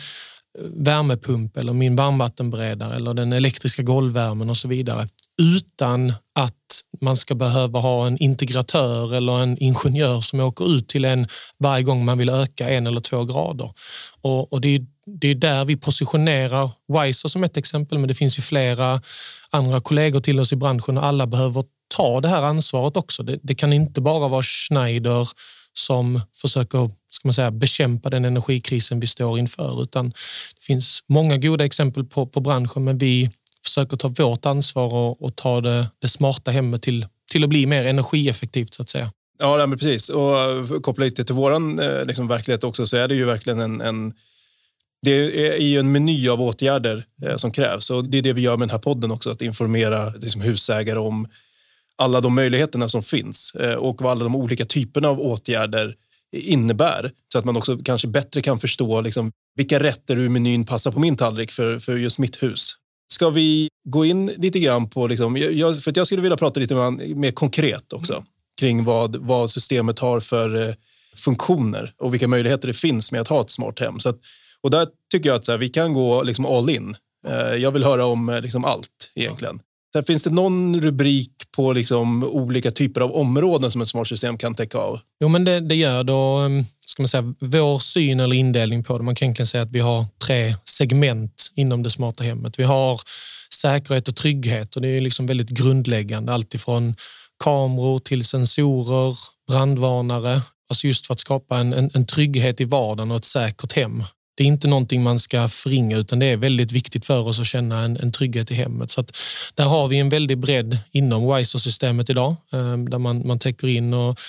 värmepump 0.76 1.58
eller 1.58 1.74
min 1.74 1.96
varmvattenberedare 1.96 2.96
eller 2.96 3.14
den 3.14 3.34
elektriska 3.34 3.84
golvvärmen 3.84 4.50
och 4.50 4.58
så 4.58 4.68
vidare 4.68 5.08
utan 5.42 6.14
att 6.36 6.54
man 7.02 7.18
ska 7.18 7.36
behöva 7.36 7.80
ha 7.80 8.08
en 8.08 8.18
integratör 8.18 9.16
eller 9.16 9.44
en 9.44 9.64
ingenjör 9.64 10.22
som 10.22 10.40
åker 10.40 10.76
ut 10.76 10.88
till 10.88 11.06
en 11.06 11.28
varje 11.60 11.84
gång 11.84 12.06
man 12.06 12.18
vill 12.18 12.30
öka 12.30 12.70
en 12.70 12.88
eller 12.88 13.02
två 13.02 13.24
grader. 13.24 13.72
Och, 14.22 14.54
och 14.54 14.62
det 14.62 14.76
är 14.76 14.86
det 15.08 15.28
är 15.28 15.36
där 15.36 15.66
vi 15.66 15.78
positionerar 15.78 16.72
Wiser 16.88 17.30
som 17.30 17.44
ett 17.44 17.58
exempel, 17.58 17.98
men 17.98 18.08
det 18.08 18.14
finns 18.14 18.38
ju 18.38 18.42
flera 18.42 19.02
andra 19.50 19.80
kollegor 19.80 20.20
till 20.20 20.40
oss 20.40 20.54
i 20.54 20.56
branschen 20.56 20.98
och 20.98 21.06
alla 21.06 21.28
behöver 21.28 21.64
ta 21.96 22.22
det 22.22 22.28
här 22.28 22.42
ansvaret 22.42 22.98
också. 22.98 23.24
Det, 23.24 23.40
det 23.44 23.56
kan 23.56 23.74
inte 23.74 24.02
bara 24.02 24.28
vara 24.28 24.44
Schneider 24.44 25.30
som 25.74 26.22
försöker 26.36 26.92
ska 27.12 27.28
man 27.28 27.34
säga, 27.34 27.52
bekämpa 27.52 28.10
den 28.10 28.26
energikrisen 28.26 29.00
vi 29.00 29.08
står 29.08 29.40
inför, 29.40 29.84
utan 29.84 30.10
det 30.10 30.64
finns 30.64 31.04
många 31.08 31.38
goda 31.38 31.66
exempel 31.66 32.04
på, 32.04 32.28
på 32.28 32.40
branschen, 32.40 32.84
men 32.84 32.98
vi 32.98 33.30
försöker 33.64 33.98
ta 33.98 34.08
vårt 34.08 34.46
ansvar 34.46 34.94
och, 34.94 35.24
och 35.24 35.36
ta 35.36 35.62
det, 35.62 35.88
det 36.02 36.08
smarta 36.08 36.52
hemmet 36.52 36.82
till, 36.82 37.06
till 37.32 37.44
att 37.44 37.50
bli 37.50 37.66
mer 37.66 37.86
energieffektivt 37.86 38.74
så 38.74 38.82
att 38.82 38.90
säga. 38.90 39.12
Ja, 39.40 39.68
men 39.68 39.78
precis. 39.78 40.10
Och 40.10 40.84
koppla 40.84 41.06
lite 41.06 41.24
till 41.24 41.36
vår 41.36 41.54
eh, 41.54 42.06
liksom, 42.06 42.28
verklighet 42.28 42.64
också 42.64 42.88
så 42.88 42.98
är 42.98 43.08
det 43.08 43.16
ju 43.16 43.26
verkligen 43.26 43.60
en, 43.60 43.82
en 43.82 44.14
det 45.02 45.12
är 45.56 45.62
ju 45.62 45.80
en 45.80 45.92
meny 45.92 46.30
av 46.30 46.42
åtgärder 46.42 47.06
eh, 47.24 47.36
som 47.36 47.52
krävs 47.52 47.90
och 47.90 48.06
det 48.06 48.18
är 48.18 48.22
det 48.22 48.34
vi 48.34 48.42
gör 48.42 48.58
med 48.58 48.68
den 48.68 48.74
här 48.74 48.80
podden 48.80 49.12
också, 49.12 49.30
att 49.30 49.42
informera 49.42 50.10
liksom, 50.10 50.42
husägare 50.42 51.00
om 51.00 51.28
alla 51.98 52.22
de 52.22 52.36
möjligheterna 52.36 52.90
som 52.90 53.04
finns 53.04 53.56
eh, 53.56 53.74
och 53.74 54.02
vad 54.02 54.12
alla 54.12 54.24
de 54.24 54.36
olika 54.36 54.66
typerna 54.66 55.08
av 55.08 55.20
åtgärder 55.20 55.96
innebär 56.32 57.12
så 57.32 57.40
att 57.40 57.46
man 57.46 57.58
också 57.58 57.78
kanske 57.78 58.08
bättre 58.08 58.42
kan 58.42 58.60
förstå 58.60 59.02
liksom, 59.02 59.32
vilka 59.56 59.80
rätter 59.80 60.20
ur 60.20 60.30
menyn 60.30 60.66
passar 60.66 60.92
på 60.92 61.00
min 61.00 61.16
tallrik 61.16 61.52
för, 61.52 61.80
för 61.80 61.98
just 61.98 62.18
mitt 62.18 62.44
hus. 62.44 62.74
Ska 63.08 63.30
vi 63.30 63.70
gå 63.90 64.06
in 64.06 64.32
lite 64.38 64.60
grann 64.60 64.90
på, 64.90 65.08
liksom, 65.08 65.38
jag, 65.38 65.84
för 65.84 65.94
jag 65.96 66.08
skulle 66.08 66.22
vilja 66.22 66.38
prata 66.38 66.60
lite 66.60 66.76
mer, 66.76 67.16
mer 67.16 67.32
konkret 67.32 67.94
också 67.94 68.26
kring 68.60 68.84
vad, 68.84 69.16
vad 69.16 69.50
systemet 69.50 70.00
har 70.00 70.20
för 70.20 70.68
eh, 70.68 70.76
funktioner 71.16 71.94
och 71.98 72.14
vilka 72.14 72.28
möjligheter 72.28 72.68
det 72.68 72.74
finns 72.74 73.12
med 73.12 73.22
att 73.22 73.28
ha 73.28 73.42
ett 73.42 73.50
smart 73.50 73.80
hem. 73.80 74.00
Så 74.00 74.10
att, 74.10 74.20
och 74.64 74.72
där 74.72 74.88
tycker 75.12 75.30
jag 75.30 75.36
att 75.36 75.46
så 75.46 75.52
här, 75.52 75.60
vi 75.60 75.70
kan 75.70 75.94
gå 75.94 76.24
liksom 76.24 76.46
all 76.46 76.70
in. 76.70 76.96
Eh, 77.28 77.56
jag 77.56 77.72
vill 77.72 77.84
höra 77.84 78.06
om 78.06 78.30
eh, 78.30 78.42
liksom 78.42 78.66
allt 78.66 79.12
egentligen. 79.16 79.60
Sen 79.94 80.04
finns 80.04 80.24
det 80.24 80.30
någon 80.30 80.82
rubrik 80.82 81.32
på 81.56 81.74
liksom 81.74 82.24
olika 82.24 82.72
typer 82.72 83.02
av 83.02 83.12
områden 83.12 83.72
som 83.72 83.82
ett 83.82 83.88
smart 83.88 84.08
system 84.08 84.38
kan 84.38 84.56
täcka 84.56 84.78
av? 84.78 85.00
Jo, 85.22 85.28
men 85.28 85.46
det, 85.46 85.60
det 85.60 85.76
gör 85.76 86.04
då, 86.04 86.38
ehm, 86.38 86.64
ska 86.86 87.02
man 87.02 87.08
säga, 87.08 87.34
vår 87.40 87.80
syn 87.80 88.20
eller 88.20 88.36
indelning 88.36 88.84
på 88.84 88.98
det. 88.98 89.04
Man 89.04 89.16
kan 89.16 89.26
egentligen 89.26 89.48
säga 89.48 89.64
att 89.64 89.72
vi 89.72 89.80
har 89.80 90.06
tre 90.26 90.56
segment 90.66 91.52
inom 91.56 91.84
det 91.84 91.90
smarta 91.90 92.24
hemmet. 92.24 92.60
Vi 92.60 92.64
har 92.64 93.02
säkerhet 93.54 94.08
och 94.08 94.16
trygghet 94.16 94.76
och 94.76 94.82
det 94.82 94.88
är 94.88 95.02
liksom 95.02 95.28
väldigt 95.28 95.50
grundläggande. 95.50 96.34
Alltifrån 96.34 96.96
kameror 97.44 98.00
till 98.00 98.26
sensorer, 98.26 99.16
brandvarnare. 99.48 100.42
Alltså 100.70 100.88
just 100.88 101.06
för 101.06 101.14
att 101.14 101.20
skapa 101.20 101.58
en, 101.58 101.74
en, 101.74 101.90
en 101.94 102.06
trygghet 102.06 102.62
i 102.62 102.66
vardagen 102.66 103.12
och 103.12 103.18
ett 103.18 103.26
säkert 103.26 103.74
hem 103.74 104.04
det 104.38 104.44
är 104.44 104.48
inte 104.48 104.68
någonting 104.68 105.04
man 105.04 105.20
ska 105.20 105.48
förringa 105.48 105.98
utan 105.98 106.20
det 106.20 106.26
är 106.26 106.38
väldigt 106.38 106.72
viktigt 106.72 107.06
för 107.06 107.28
oss 107.28 107.40
att 107.40 107.48
känna 107.48 107.84
en, 107.84 107.98
en 107.98 108.12
trygghet 108.12 108.52
i 108.52 108.54
hemmet. 108.54 108.92
Så 108.92 109.06
där 109.56 109.66
har 109.66 109.88
vi 109.88 110.00
en 110.00 110.10
väldig 110.10 110.38
bredd 110.38 110.78
inom 110.92 111.36
Wiser-systemet 111.36 112.10
idag 112.10 112.36
ehm, 112.54 112.90
där 112.90 112.98
man, 112.98 113.28
man 113.28 113.40
täcker 113.40 113.68
in 113.68 113.94
och 113.94 114.20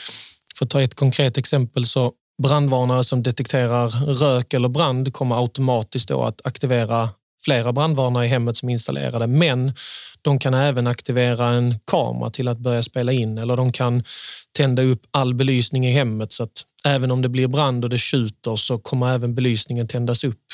för 0.58 0.64
att 0.64 0.70
ta 0.70 0.82
ett 0.82 0.94
konkret 0.94 1.38
exempel 1.38 1.86
så 1.86 2.12
brandvarnare 2.42 3.04
som 3.04 3.22
detekterar 3.22 3.88
rök 4.14 4.54
eller 4.54 4.68
brand 4.68 5.12
kommer 5.12 5.42
automatiskt 5.42 6.08
då 6.08 6.22
att 6.22 6.46
aktivera 6.46 7.08
flera 7.44 7.72
brandvarnare 7.72 8.24
i 8.24 8.28
hemmet 8.28 8.56
som 8.56 8.68
är 8.68 8.72
installerade, 8.72 9.26
men 9.26 9.72
de 10.22 10.38
kan 10.38 10.54
även 10.54 10.86
aktivera 10.86 11.46
en 11.46 11.78
kamera 11.90 12.30
till 12.30 12.48
att 12.48 12.58
börja 12.58 12.82
spela 12.82 13.12
in 13.12 13.38
eller 13.38 13.56
de 13.56 13.72
kan 13.72 14.02
tända 14.56 14.82
upp 14.82 15.02
all 15.10 15.34
belysning 15.34 15.86
i 15.86 15.92
hemmet 15.92 16.32
så 16.32 16.42
att 16.42 16.64
även 16.85 17.11
om 17.11 17.23
det 17.23 17.28
blir 17.28 17.49
brand 17.49 17.85
och 17.85 17.90
det 17.90 17.99
tjuter 17.99 18.56
så 18.56 18.78
kommer 18.78 19.14
även 19.14 19.35
belysningen 19.35 19.88
tändas 19.88 20.25
upp. 20.25 20.44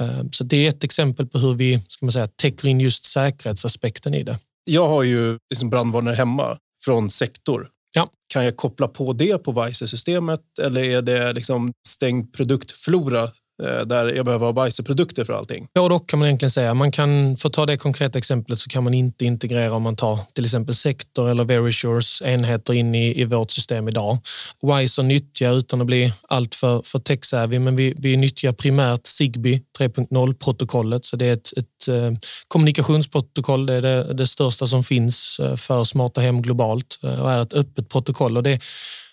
Eh, 0.00 0.22
så 0.32 0.44
det 0.44 0.64
är 0.64 0.68
ett 0.68 0.84
exempel 0.84 1.26
på 1.26 1.38
hur 1.38 1.54
vi 1.54 1.80
ska 1.88 2.06
man 2.06 2.12
säga, 2.12 2.28
täcker 2.28 2.68
in 2.68 2.80
just 2.80 3.04
säkerhetsaspekten 3.04 4.14
i 4.14 4.22
det. 4.22 4.38
Jag 4.64 4.88
har 4.88 5.02
ju 5.02 5.38
liksom 5.50 5.70
brandvarnare 5.70 6.14
hemma 6.14 6.58
från 6.84 7.10
sektor. 7.10 7.68
Ja. 7.94 8.10
Kan 8.32 8.44
jag 8.44 8.56
koppla 8.56 8.88
på 8.88 9.12
det 9.12 9.38
på 9.38 9.52
Weiser-systemet 9.52 10.40
eller 10.62 10.84
är 10.84 11.02
det 11.02 11.32
liksom 11.32 11.72
stängd 11.88 12.32
produktflora 12.32 13.30
Eh, 13.62 13.86
där 13.86 14.12
jag 14.16 14.24
behöver 14.24 14.46
ha 14.46 14.52
bajseprodukter 14.52 15.24
för 15.24 15.32
allting. 15.32 15.68
Både 15.74 15.94
och 15.94 16.08
kan 16.08 16.18
man 16.18 16.28
egentligen 16.28 16.50
säga. 16.50 16.74
Man 16.74 16.92
kan, 16.92 17.36
för 17.36 17.48
att 17.48 17.52
ta 17.52 17.66
det 17.66 17.76
konkreta 17.76 18.18
exemplet 18.18 18.60
så 18.60 18.68
kan 18.68 18.84
man 18.84 18.94
inte 18.94 19.24
integrera 19.24 19.72
om 19.72 19.82
man 19.82 19.96
tar 19.96 20.18
till 20.32 20.44
exempel 20.44 20.74
Sector 20.74 21.30
eller 21.30 21.44
Verisures 21.44 22.22
enheter 22.22 22.72
in 22.72 22.94
i, 22.94 23.20
i 23.20 23.24
vårt 23.24 23.50
system 23.50 23.88
idag. 23.88 24.18
Wiser 24.62 25.02
nyttjar, 25.02 25.52
utan 25.52 25.80
att 25.80 25.86
bli 25.86 26.12
allt 26.28 26.54
för, 26.54 26.82
för 26.84 26.98
tech-savvy, 26.98 27.58
men 27.58 27.76
vi, 27.76 27.94
vi 27.98 28.16
nyttjar 28.16 28.52
primärt 28.52 29.06
Zigbee 29.06 29.60
3.0-protokollet. 29.78 31.04
Så 31.06 31.16
det 31.16 31.26
är 31.26 31.32
ett, 31.32 31.52
ett 31.56 31.88
eh, 31.88 32.18
kommunikationsprotokoll. 32.48 33.66
Det 33.66 33.74
är 33.74 33.82
det, 33.82 34.14
det, 34.14 34.26
största 34.26 34.66
som 34.66 34.84
finns 34.84 35.40
eh, 35.40 35.56
för 35.56 35.84
smarta 35.84 36.20
hem 36.20 36.42
globalt 36.42 36.98
eh, 37.02 37.22
och 37.22 37.32
är 37.32 37.42
ett 37.42 37.54
öppet 37.54 37.88
protokoll. 37.88 38.36
Och 38.36 38.42
det, 38.42 38.60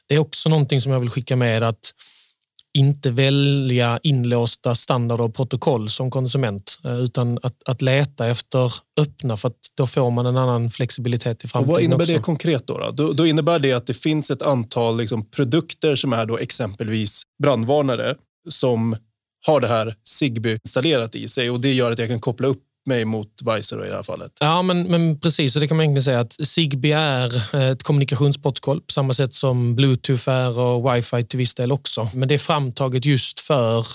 det 0.07 0.15
är 0.15 0.19
också 0.19 0.50
någonting 0.50 0.81
som 0.81 0.91
jag 0.91 1.00
vill 1.00 1.09
skicka 1.09 1.35
med 1.35 1.63
att 1.63 1.93
inte 2.77 3.11
välja 3.11 3.99
inlåsta 4.03 4.75
standarder 4.75 5.23
och 5.23 5.35
protokoll 5.35 5.89
som 5.89 6.11
konsument 6.11 6.79
eh, 6.85 6.99
utan 6.99 7.39
att, 7.43 7.63
att 7.65 7.81
leta 7.81 8.27
efter 8.27 8.73
öppna 8.99 9.37
för 9.37 9.47
att 9.47 9.57
då 9.77 9.87
får 9.87 10.11
man 10.11 10.25
en 10.25 10.37
annan 10.37 10.69
flexibilitet 10.69 11.43
i 11.43 11.47
framtiden. 11.47 11.69
Och 11.69 11.75
vad 11.75 11.83
innebär 11.83 12.03
också. 12.03 12.13
det 12.13 12.19
konkret? 12.19 12.67
Då, 12.67 12.91
då, 12.93 13.13
då? 13.13 13.27
innebär 13.27 13.59
det 13.59 13.73
att 13.73 13.87
det 13.87 13.93
finns 13.93 14.31
ett 14.31 14.41
antal 14.41 14.97
liksom, 14.97 15.25
produkter 15.25 15.95
som 15.95 16.13
är 16.13 16.25
då 16.25 16.37
exempelvis 16.37 17.21
brandvarnare 17.43 18.15
som 18.49 18.95
har 19.45 19.61
det 19.61 19.67
här 19.67 19.95
Zigbee 20.03 20.57
installerat 20.65 21.15
i 21.15 21.27
sig 21.27 21.49
och 21.49 21.61
det 21.61 21.73
gör 21.73 21.91
att 21.91 21.99
jag 21.99 22.07
kan 22.07 22.19
koppla 22.19 22.47
upp 22.47 22.63
mig 22.85 23.05
mot 23.05 23.41
Weiser 23.43 23.85
i 23.85 23.89
det 23.89 23.95
här 23.95 24.03
fallet. 24.03 24.31
Ja, 24.39 24.61
men, 24.61 24.83
men 24.83 25.19
precis. 25.19 25.53
Så 25.53 25.59
det 25.59 25.67
kan 25.67 25.77
man 25.77 25.83
egentligen 25.83 26.03
säga 26.03 26.19
att 26.19 26.33
Zigbee 26.33 26.91
är 26.91 27.55
eh, 27.55 27.69
ett 27.69 27.83
kommunikationsprotokoll 27.83 28.81
på 28.81 28.91
samma 28.91 29.13
sätt 29.13 29.33
som 29.33 29.75
Bluetooth 29.75 30.29
är 30.29 30.59
och 30.59 30.95
wifi 30.95 31.23
till 31.23 31.39
viss 31.39 31.55
del 31.55 31.71
också. 31.71 32.09
Men 32.13 32.27
det 32.27 32.33
är 32.33 32.39
framtaget 32.39 33.05
just 33.05 33.39
för 33.39 33.85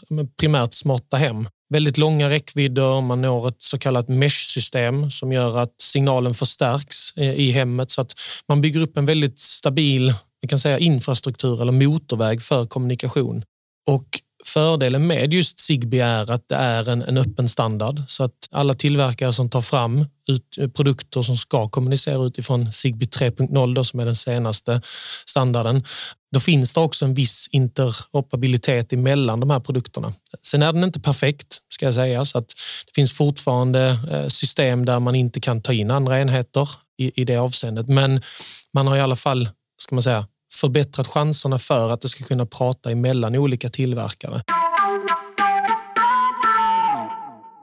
primärt 0.40 0.72
smarta 0.72 1.16
hem. 1.16 1.48
Väldigt 1.70 1.98
långa 1.98 2.30
räckvidder, 2.30 3.00
man 3.00 3.22
når 3.22 3.48
ett 3.48 3.62
så 3.62 3.78
kallat 3.78 4.08
mesh-system 4.08 5.10
som 5.10 5.32
gör 5.32 5.58
att 5.58 5.74
signalen 5.82 6.34
förstärks 6.34 7.16
eh, 7.16 7.34
i 7.34 7.50
hemmet 7.50 7.90
så 7.90 8.00
att 8.00 8.12
man 8.48 8.60
bygger 8.60 8.80
upp 8.80 8.96
en 8.96 9.06
väldigt 9.06 9.38
stabil 9.38 10.14
vi 10.40 10.48
kan 10.48 10.58
säga 10.58 10.78
infrastruktur 10.78 11.62
eller 11.62 11.72
motorväg 11.72 12.42
för 12.42 12.66
kommunikation. 12.66 13.42
Och 13.90 14.20
Fördelen 14.54 15.06
med 15.06 15.34
just 15.34 15.60
Zigbee 15.60 16.00
är 16.00 16.30
att 16.30 16.48
det 16.48 16.54
är 16.54 16.88
en, 16.88 17.02
en 17.02 17.18
öppen 17.18 17.48
standard 17.48 18.00
så 18.06 18.24
att 18.24 18.48
alla 18.50 18.74
tillverkare 18.74 19.32
som 19.32 19.50
tar 19.50 19.62
fram 19.62 20.06
ut, 20.28 20.58
eh, 20.58 20.68
produkter 20.68 21.22
som 21.22 21.36
ska 21.36 21.68
kommunicera 21.68 22.24
utifrån 22.24 22.72
Zigbee 22.72 23.06
3.0 23.06 23.84
som 23.84 24.00
är 24.00 24.04
den 24.04 24.16
senaste 24.16 24.80
standarden, 25.26 25.84
då 26.32 26.40
finns 26.40 26.72
det 26.72 26.80
också 26.80 27.04
en 27.04 27.14
viss 27.14 27.48
interoperabilitet 27.50 28.92
emellan 28.92 29.40
de 29.40 29.50
här 29.50 29.60
produkterna. 29.60 30.12
Sen 30.42 30.62
är 30.62 30.72
den 30.72 30.84
inte 30.84 31.00
perfekt 31.00 31.58
ska 31.68 31.84
jag 31.84 31.94
säga 31.94 32.24
så 32.24 32.38
att 32.38 32.48
det 32.86 32.94
finns 32.94 33.12
fortfarande 33.12 33.98
eh, 34.10 34.28
system 34.28 34.84
där 34.84 35.00
man 35.00 35.14
inte 35.14 35.40
kan 35.40 35.62
ta 35.62 35.72
in 35.72 35.90
andra 35.90 36.20
enheter 36.20 36.68
i, 36.98 37.20
i 37.20 37.24
det 37.24 37.36
avseendet. 37.36 37.88
Men 37.88 38.22
man 38.74 38.86
har 38.86 38.96
i 38.96 39.00
alla 39.00 39.16
fall 39.16 39.48
ska 39.82 39.94
man 39.94 40.02
säga, 40.02 40.26
förbättrat 40.52 41.08
chanserna 41.08 41.58
för 41.58 41.90
att 41.90 42.00
det 42.00 42.08
ska 42.08 42.24
kunna 42.24 42.46
prata 42.46 42.90
emellan 42.90 43.36
olika 43.36 43.68
tillverkare. 43.68 44.42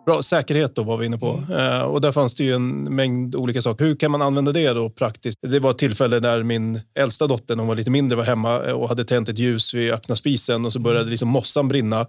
Bra, 0.06 0.22
säkerhet 0.22 0.76
då 0.76 0.84
var 0.84 0.98
vi 0.98 1.06
inne 1.06 1.18
på. 1.18 1.44
Mm. 1.50 1.52
Eh, 1.52 1.82
och 1.82 2.02
där 2.02 2.12
fanns 2.12 2.36
det 2.36 2.44
ju 2.44 2.54
en 2.54 2.96
mängd 2.96 3.36
olika 3.36 3.62
saker. 3.62 3.86
Hur 3.86 3.96
kan 3.96 4.12
man 4.12 4.22
använda 4.22 4.52
det 4.52 4.74
då 4.74 4.90
praktiskt? 4.90 5.40
Det 5.42 5.60
var 5.60 5.72
ett 5.72 5.78
tillfälle 5.78 6.20
när 6.20 6.44
min 6.44 6.80
äldsta 6.96 7.28
dotter, 7.28 7.56
när 7.56 7.62
hon 7.62 7.68
var 7.68 7.76
lite 7.76 7.92
mindre, 7.92 8.16
var 8.16 8.24
hemma 8.24 8.60
och 8.60 8.90
hade 8.90 9.04
tänt 9.04 9.30
ett 9.30 9.40
ljus 9.40 9.74
vid 9.74 9.92
öppna 9.92 10.16
spisen 10.16 10.66
och 10.66 10.74
så 10.74 10.80
började 10.80 11.10
liksom 11.10 11.30
mossan 11.30 11.68
brinna. 11.68 12.08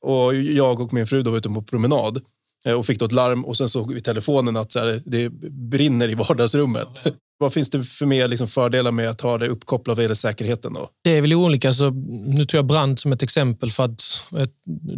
Och 0.00 0.34
jag 0.34 0.80
och 0.80 0.92
min 0.92 1.06
fru 1.06 1.22
då 1.22 1.30
var 1.30 1.38
ute 1.38 1.48
på 1.48 1.62
promenad 1.62 2.20
eh, 2.64 2.72
och 2.72 2.86
fick 2.86 2.98
då 2.98 3.04
ett 3.04 3.12
larm 3.12 3.44
och 3.44 3.56
sen 3.56 3.68
såg 3.68 3.92
vi 3.92 4.00
telefonen 4.00 4.56
att 4.56 4.72
så 4.72 4.78
här, 4.78 5.02
det 5.04 5.28
brinner 5.50 6.08
i 6.08 6.14
vardagsrummet. 6.14 7.02
Vad 7.38 7.52
finns 7.52 7.70
det 7.70 7.84
för 7.84 8.06
mer 8.06 8.28
liksom 8.28 8.48
fördelar 8.48 8.92
med 8.92 9.10
att 9.10 9.20
ha 9.20 9.38
det 9.38 9.48
uppkopplat 9.48 9.96
vad 9.96 10.04
gäller 10.04 10.14
säkerheten? 10.14 10.72
Då? 10.72 10.88
Det 11.04 11.10
är 11.10 11.20
väl 11.20 11.34
olika. 11.34 11.72
Så 11.72 11.90
nu 12.26 12.44
tog 12.44 12.58
jag 12.58 12.66
brand 12.66 12.98
som 12.98 13.12
ett 13.12 13.22
exempel 13.22 13.70
för 13.70 13.84
att 13.84 14.02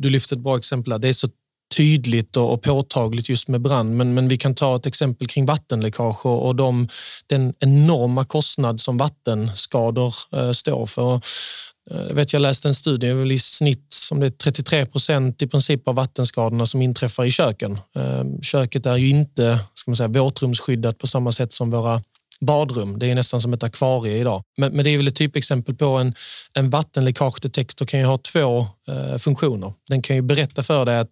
du 0.00 0.11
lyfte 0.11 0.35
ett 0.35 0.40
bra 0.40 0.56
exempel. 0.56 0.90
Där. 0.90 0.99
Det 0.99 1.09
är 1.09 1.12
så 1.12 1.28
tydligt 1.76 2.37
och, 2.37 2.62
påtagligt 2.62 3.28
just 3.28 3.49
med 3.49 3.61
brand. 3.61 3.97
Men, 3.97 4.14
men 4.14 4.28
vi 4.28 4.37
kan 4.37 4.54
ta 4.54 4.76
ett 4.76 4.87
exempel 4.87 5.26
kring 5.26 5.47
vattenläckage 5.47 6.26
och, 6.26 6.47
och 6.47 6.56
de, 6.56 6.88
den 7.26 7.54
enorma 7.61 8.25
kostnad 8.25 8.80
som 8.80 8.99
vattenskador 8.99 10.14
eh, 10.32 10.52
står 10.52 10.87
för. 10.87 11.14
Eh, 11.90 12.06
jag 12.09 12.14
vet, 12.14 12.32
jag 12.32 12.42
läste 12.42 12.68
en 12.68 12.75
studie, 12.75 13.12
väl 13.12 13.32
i 13.32 13.38
snitt 13.38 13.87
som 13.92 14.20
det 14.20 14.26
är 14.26 14.30
33 14.30 14.87
procent 14.87 15.42
i 15.42 15.47
princip 15.47 15.88
av 15.88 15.94
vattenskadorna 15.94 16.66
som 16.66 16.82
inträffar 16.82 17.25
i 17.25 17.30
köken. 17.30 17.78
Eh, 17.97 18.25
köket 18.42 18.87
är 18.87 18.97
ju 18.97 19.09
inte 19.09 19.59
ska 19.75 19.90
man 19.90 19.97
säga, 19.97 20.09
våtrumsskyddat 20.09 20.99
på 20.99 21.06
samma 21.06 21.32
sätt 21.32 21.52
som 21.52 21.70
våra 21.70 22.02
badrum. 22.40 22.99
Det 22.99 23.06
är 23.11 23.14
nästan 23.14 23.40
som 23.40 23.52
ett 23.52 23.62
akvarie 23.62 24.16
idag. 24.16 24.42
Men, 24.56 24.73
men 24.73 24.85
det 24.85 24.90
är 24.90 24.97
väl 24.97 25.09
ett 25.09 25.16
typexempel 25.16 25.75
på 25.75 25.87
en, 25.87 26.14
en 26.59 26.70
vattenläckagedetektor 26.70 27.87
kan 27.87 28.00
ju 28.00 28.06
ha 28.06 28.18
två 28.18 28.66
eh, 28.88 29.18
funktioner. 29.18 29.73
Den 29.90 30.02
kan 30.02 30.16
ju 30.16 30.23
berätta 30.23 30.62
för 30.62 30.85
dig 30.85 30.99
att 30.99 31.11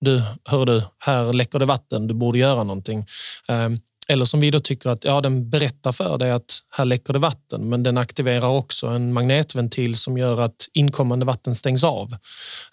du, 0.00 0.22
hör 0.44 0.66
du, 0.66 0.82
här 0.98 1.32
läcker 1.32 1.58
det 1.58 1.64
vatten, 1.64 2.06
du 2.06 2.14
borde 2.14 2.38
göra 2.38 2.64
någonting. 2.64 3.06
Eh, 3.48 3.68
Eller 4.08 4.24
som 4.24 4.40
vi 4.40 4.50
då 4.50 4.60
tycker 4.60 4.90
att 4.90 5.04
ja, 5.04 5.20
den 5.20 5.50
berättar 5.50 5.92
för 5.92 6.18
dig 6.18 6.30
att 6.30 6.58
här 6.76 6.84
läcker 6.84 7.12
det 7.12 7.18
vatten, 7.18 7.68
men 7.68 7.82
den 7.82 7.98
aktiverar 7.98 8.48
också 8.48 8.86
en 8.86 9.12
magnetventil 9.12 9.94
som 9.96 10.18
gör 10.18 10.40
att 10.40 10.68
inkommande 10.74 11.26
vatten 11.26 11.54
stängs 11.54 11.84
av. 11.84 12.16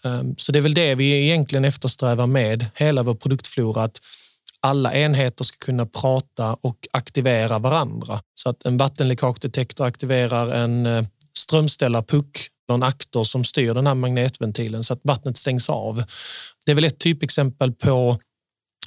Ehm, 0.03 0.35
så 0.37 0.51
det 0.51 0.59
är 0.59 0.61
väl 0.63 0.73
det 0.73 0.95
vi 0.95 1.11
egentligen 1.23 1.65
eftersträvar 1.65 2.27
med 2.27 2.65
hela 2.75 3.03
vår 3.03 3.15
produktflora, 3.15 3.83
att 3.83 3.99
alla 4.61 4.93
enheter 4.93 5.43
ska 5.43 5.65
kunna 5.65 5.85
prata 5.85 6.53
och 6.53 6.77
aktivera 6.93 7.59
varandra. 7.59 8.21
Så 8.35 8.49
att 8.49 8.65
en 8.65 8.77
vattenläckagedetektor 8.77 9.85
aktiverar 9.85 10.51
en 10.51 10.85
eh, 10.85 11.03
strömställarpuck 11.37 12.49
en 12.73 12.83
aktor 12.83 13.23
som 13.23 13.43
styr 13.43 13.73
den 13.73 13.87
här 13.87 13.95
magnetventilen 13.95 14.83
så 14.83 14.93
att 14.93 14.99
vattnet 15.03 15.37
stängs 15.37 15.69
av. 15.69 16.03
Det 16.65 16.71
är 16.71 16.75
väl 16.75 16.83
ett 16.83 16.99
typexempel 16.99 17.71
på 17.71 18.19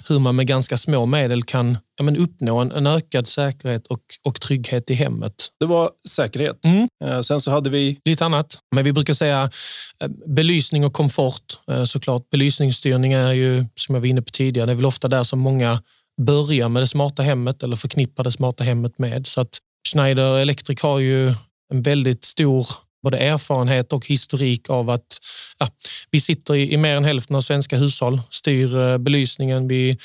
hur 0.09 0.19
man 0.19 0.37
med 0.37 0.47
ganska 0.47 0.76
små 0.76 1.07
medel 1.07 1.42
kan 1.42 1.78
ja, 1.97 2.04
men 2.04 2.16
uppnå 2.16 2.59
en, 2.59 2.73
en 2.73 2.87
ökad 2.87 3.26
säkerhet 3.26 3.87
och, 3.87 4.00
och 4.25 4.40
trygghet 4.40 4.90
i 4.90 4.95
hemmet. 4.95 5.35
Det 5.61 5.66
var 5.66 5.90
säkerhet. 6.09 6.66
Mm. 6.66 6.88
Eh, 7.04 7.21
sen 7.21 7.40
så 7.40 7.50
hade 7.50 7.71
vi... 7.71 8.00
Lite 8.04 8.25
annat. 8.25 8.59
Men 8.75 8.85
vi 8.85 8.92
brukar 8.92 9.14
säga 9.14 9.50
eh, 10.00 10.09
belysning 10.26 10.85
och 10.85 10.92
komfort. 10.92 11.59
Eh, 11.71 11.85
såklart 11.85 12.30
belysningsstyrning 12.30 13.12
är 13.12 13.33
ju, 13.33 13.64
som 13.75 13.95
jag 13.95 14.00
var 14.00 14.09
inne 14.09 14.23
på 14.23 14.30
tidigare, 14.30 14.66
det 14.66 14.73
är 14.73 14.76
väl 14.76 14.87
ofta 14.87 15.09
där 15.09 15.25
som 15.25 15.38
många 15.38 15.83
börjar 16.23 16.69
med 16.69 16.83
det 16.83 16.87
smarta 16.87 17.23
hemmet 17.23 17.62
eller 17.62 17.76
förknippar 17.76 18.25
det 18.25 18.33
smarta 18.33 18.64
hemmet 18.64 18.99
med. 18.99 19.26
Så 19.26 19.40
att 19.40 19.59
Schneider 19.92 20.38
Electric 20.38 20.83
har 20.83 20.99
ju 20.99 21.28
en 21.73 21.83
väldigt 21.83 22.25
stor 22.25 22.66
både 23.02 23.19
erfarenhet 23.19 23.92
och 23.92 24.07
historik 24.07 24.71
av 24.71 24.90
att 24.90 25.19
ja, 25.59 25.69
vi 26.11 26.21
sitter 26.21 26.54
i, 26.54 26.73
i, 26.73 26.76
mer 26.76 26.97
än 26.97 27.04
hälften 27.04 27.37
av 27.37 27.40
svenska 27.40 27.76
hushåll, 27.76 28.21
styr 28.30 28.76
eh, 28.76 28.99
belysningen, 28.99 29.69
vi 29.69 29.99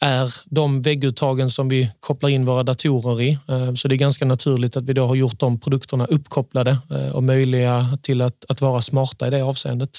är 0.00 0.34
de 0.44 0.82
vägguttagen 0.82 1.50
som 1.50 1.68
vi 1.68 1.90
kopplar 2.00 2.28
in 2.30 2.44
våra 2.44 2.62
datorer 2.62 3.20
i. 3.22 3.38
Eh, 3.48 3.74
så 3.74 3.88
det 3.88 3.94
är 3.94 3.96
ganska 3.96 4.24
naturligt 4.24 4.76
att 4.76 4.84
vi 4.84 4.92
då 4.92 5.06
har 5.06 5.14
gjort 5.14 5.40
de 5.40 5.60
produkterna 5.60 6.06
uppkopplade 6.06 6.78
eh, 6.90 7.16
och 7.16 7.22
möjliga 7.22 7.98
till 8.02 8.20
att, 8.20 8.44
att 8.48 8.60
vara 8.60 8.82
smarta 8.82 9.26
i 9.26 9.30
det 9.30 9.42
avseendet. 9.42 9.90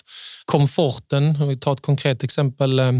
Komforten, 0.46 1.42
om 1.42 1.48
vi 1.48 1.58
tar 1.58 1.74
ett 1.74 1.82
konkret 1.82 2.24
exempel, 2.24 2.80
eh, 2.80 2.92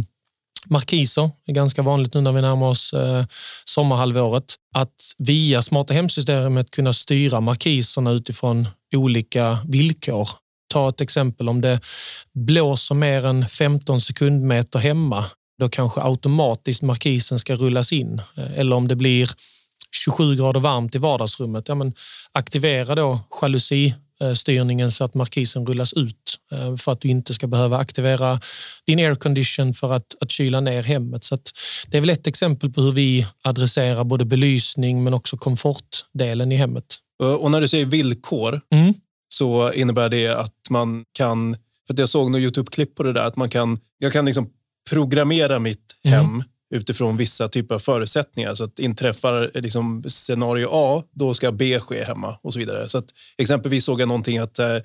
markiser 0.66 1.30
är 1.46 1.54
ganska 1.54 1.82
vanligt 1.82 2.14
nu 2.14 2.22
när 2.22 2.32
vi 2.32 2.42
närmar 2.42 2.68
oss 2.68 2.94
eh, 2.94 3.26
sommarhalvåret. 3.66 4.56
Att 4.76 5.14
via 5.18 5.62
smarta 5.62 5.94
hemsystemet 5.94 6.72
kunna 6.72 6.94
styra 6.94 7.42
markiserna 7.42 8.12
utifrån 8.12 8.68
olika 8.96 9.58
villkor. 9.68 10.30
Ta 10.74 10.90
ett 10.90 11.02
exempel 11.02 11.50
om 11.50 11.62
det 11.62 11.80
blåser 12.34 12.96
mer 12.96 13.26
än 13.26 13.48
15 13.48 14.02
sekundmeter 14.02 14.80
hemma, 14.80 15.26
då 15.60 15.70
kanske 15.70 16.02
automatiskt 16.02 16.82
markisen 16.82 17.40
ska 17.40 17.56
rullas 17.56 17.94
in. 17.94 18.22
Eh, 18.38 18.60
eller 18.60 18.76
om 18.76 18.88
det 18.88 18.96
blir 18.96 19.30
27 19.92 20.36
grader 20.36 20.60
varmt 20.60 20.96
i 20.96 20.98
vardagsrummet, 20.98 21.68
ja, 21.68 21.76
men 21.76 21.94
aktivera 22.32 22.96
då 22.96 23.20
jalusistyrningen 23.42 24.88
eh, 24.88 24.92
så 24.92 25.04
att 25.04 25.14
markisen 25.14 25.66
rullas 25.66 25.94
ut 25.94 26.39
för 26.78 26.92
att 26.92 27.02
du 27.02 27.08
inte 27.08 27.34
ska 27.34 27.48
behöva 27.48 27.78
aktivera 27.78 28.40
din 28.86 29.00
aircondition 29.00 29.74
för 29.74 29.94
att, 29.94 30.16
att 30.22 30.32
kyla 30.32 30.60
ner 30.60 30.84
hemmet. 30.84 31.24
Så 31.24 31.38
det 31.88 31.98
är 31.98 32.02
väl 32.02 32.10
ett 32.10 32.28
exempel 32.28 32.70
på 32.70 32.82
hur 32.82 32.92
vi 32.92 33.28
adresserar 33.44 34.04
både 34.04 34.26
belysning 34.26 35.04
men 35.04 35.14
också 35.14 35.38
komfortdelen 35.38 36.52
i 36.52 36.56
hemmet. 36.56 36.86
Och 37.40 37.52
när 37.52 37.62
du 37.62 37.68
säger 37.68 37.86
villkor 37.86 38.62
mm. 38.74 38.94
så 39.30 39.72
innebär 39.74 40.10
det 40.10 40.28
att 40.28 40.70
man 40.70 41.06
kan, 41.12 41.58
för 41.88 42.00
jag 42.00 42.10
såg 42.10 42.32
något 42.32 42.42
Youtube-klipp 42.42 42.96
på 42.96 43.04
det 43.04 43.14
där, 43.14 43.22
att 43.24 43.36
man 43.36 43.50
kan, 43.50 43.80
jag 43.98 44.14
kan 44.14 44.26
liksom 44.26 44.50
programmera 44.90 45.60
mitt 45.60 45.96
mm. 46.04 46.20
hem 46.20 46.44
utifrån 46.76 47.18
vissa 47.18 47.48
typer 47.48 47.76
av 47.76 47.80
förutsättningar. 47.80 48.56
Så 48.56 48.64
att 48.64 48.80
inträffar 48.80 49.52
liksom 49.54 50.04
scenario 50.08 50.68
A, 50.72 51.04
då 51.12 51.34
ska 51.34 51.52
B 51.52 51.80
ske 51.80 52.04
hemma 52.04 52.38
och 52.42 52.54
så 52.54 52.60
vidare. 52.60 52.90
Så 52.90 52.98
att 52.98 53.06
exempelvis 53.38 53.86
såg 53.86 54.02
jag 54.02 54.08
någonting 54.08 54.38
att 54.38 54.60
eh, 54.60 54.78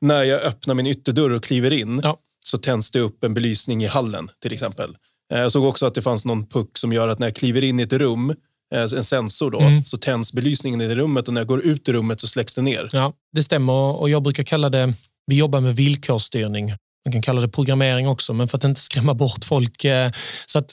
när 0.00 0.22
jag 0.22 0.42
öppnar 0.42 0.74
min 0.74 0.86
ytterdörr 0.86 1.30
och 1.30 1.44
kliver 1.44 1.72
in 1.72 2.00
ja. 2.02 2.18
så 2.44 2.58
tänds 2.58 2.90
det 2.90 3.00
upp 3.00 3.24
en 3.24 3.34
belysning 3.34 3.82
i 3.82 3.86
hallen 3.86 4.30
till 4.42 4.52
exempel. 4.52 4.96
Eh, 5.32 5.40
jag 5.40 5.52
såg 5.52 5.64
också 5.64 5.86
att 5.86 5.94
det 5.94 6.02
fanns 6.02 6.24
någon 6.24 6.46
puck 6.46 6.78
som 6.78 6.92
gör 6.92 7.08
att 7.08 7.18
när 7.18 7.26
jag 7.26 7.36
kliver 7.36 7.64
in 7.64 7.80
i 7.80 7.82
ett 7.82 7.92
rum 7.92 8.30
eh, 8.74 8.80
en 8.80 9.04
sensor 9.04 9.50
då, 9.50 9.60
mm. 9.60 9.84
så 9.84 9.96
tänds 9.96 10.32
belysningen 10.32 10.80
i 10.80 10.94
rummet 10.94 11.28
och 11.28 11.34
när 11.34 11.40
jag 11.40 11.48
går 11.48 11.60
ut 11.60 11.88
ur 11.88 11.92
rummet 11.92 12.20
så 12.20 12.26
släcks 12.26 12.54
det 12.54 12.62
ner. 12.62 12.88
Ja, 12.92 13.12
det 13.32 13.42
stämmer 13.42 13.72
och 13.72 14.10
jag 14.10 14.22
brukar 14.22 14.42
kalla 14.42 14.70
det, 14.70 14.94
vi 15.26 15.36
jobbar 15.36 15.60
med 15.60 15.76
villkorsstyrning. 15.76 16.72
Man 17.04 17.12
kan 17.12 17.22
kalla 17.22 17.40
det 17.40 17.48
programmering 17.48 18.08
också, 18.08 18.32
men 18.32 18.48
för 18.48 18.56
att 18.56 18.64
inte 18.64 18.80
skrämma 18.80 19.14
bort 19.14 19.44
folk. 19.44 19.84
Eh, 19.84 20.12
så 20.46 20.58
att 20.58 20.72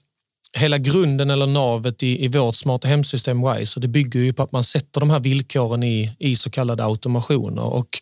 hela 0.58 0.78
grunden 0.78 1.30
eller 1.30 1.48
navet 1.48 2.04
i, 2.04 2.26
i 2.26 2.28
vårt 2.28 2.56
smarta 2.56 2.88
hemsystem 2.88 3.42
WISE, 3.48 3.80
det 3.80 3.88
bygger 3.88 4.20
ju 4.20 4.34
på 4.34 4.44
att 4.44 4.52
man 4.52 4.63
sätter 4.63 5.00
de 5.00 5.10
här 5.10 5.20
villkoren 5.20 5.84
i, 5.84 6.16
i 6.20 6.36
så 6.36 6.50
kallade 6.50 6.84
automationer 6.84 7.63
och 7.63 8.00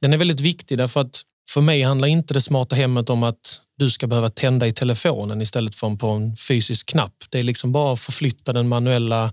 den 0.00 0.12
är 0.12 0.16
väldigt 0.16 0.40
viktig 0.40 0.78
därför 0.78 1.00
att 1.00 1.22
för 1.50 1.60
mig 1.60 1.82
handlar 1.82 2.08
inte 2.08 2.34
det 2.34 2.40
smarta 2.40 2.76
hemmet 2.76 3.10
om 3.10 3.22
att 3.22 3.60
du 3.78 3.90
ska 3.90 4.06
behöva 4.06 4.30
tända 4.30 4.66
i 4.66 4.72
telefonen 4.72 5.40
istället 5.40 5.74
för 5.74 5.96
på 5.96 6.08
en 6.08 6.36
fysisk 6.36 6.86
knapp. 6.88 7.14
Det 7.28 7.38
är 7.38 7.42
liksom 7.42 7.72
bara 7.72 7.92
att 7.92 8.00
förflytta 8.00 8.52
den 8.52 8.68
manuella 8.68 9.32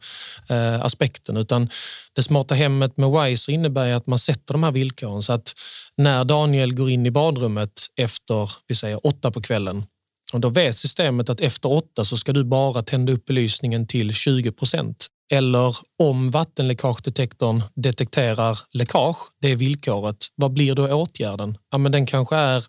eh, 0.49 0.81
aspekten. 0.85 1.37
Utan 1.37 1.69
det 2.13 2.23
smarta 2.23 2.55
hemmet 2.55 2.97
med 2.97 3.09
Wise 3.11 3.51
innebär 3.51 3.93
att 3.93 4.07
man 4.07 4.19
sätter 4.19 4.53
de 4.53 4.63
här 4.63 4.71
villkoren 4.71 5.21
så 5.21 5.33
att 5.33 5.53
när 5.97 6.23
Daniel 6.23 6.73
går 6.73 6.89
in 6.89 7.05
i 7.05 7.11
badrummet 7.11 7.71
efter 7.95 8.51
vi 8.67 8.75
säger 8.75 9.05
åtta 9.07 9.31
på 9.31 9.41
kvällen 9.41 9.83
och 10.31 10.39
då 10.39 10.49
vet 10.49 10.77
systemet 10.77 11.29
att 11.29 11.41
efter 11.41 11.71
åtta 11.71 12.05
så 12.05 12.17
ska 12.17 12.33
du 12.33 12.43
bara 12.43 12.81
tända 12.81 13.13
upp 13.13 13.25
belysningen 13.25 13.87
till 13.87 14.13
20 14.13 14.51
procent. 14.51 15.07
Eller 15.33 15.75
om 16.03 16.31
vattenläckagedetektorn 16.31 17.63
detekterar 17.75 18.59
läckage, 18.71 19.17
det 19.41 19.51
är 19.51 19.55
villkoret, 19.55 20.17
vad 20.35 20.53
blir 20.53 20.75
då 20.75 20.93
åtgärden? 20.93 21.57
Ja, 21.71 21.77
men 21.77 21.91
den 21.91 22.05
kanske 22.05 22.35
är 22.35 22.63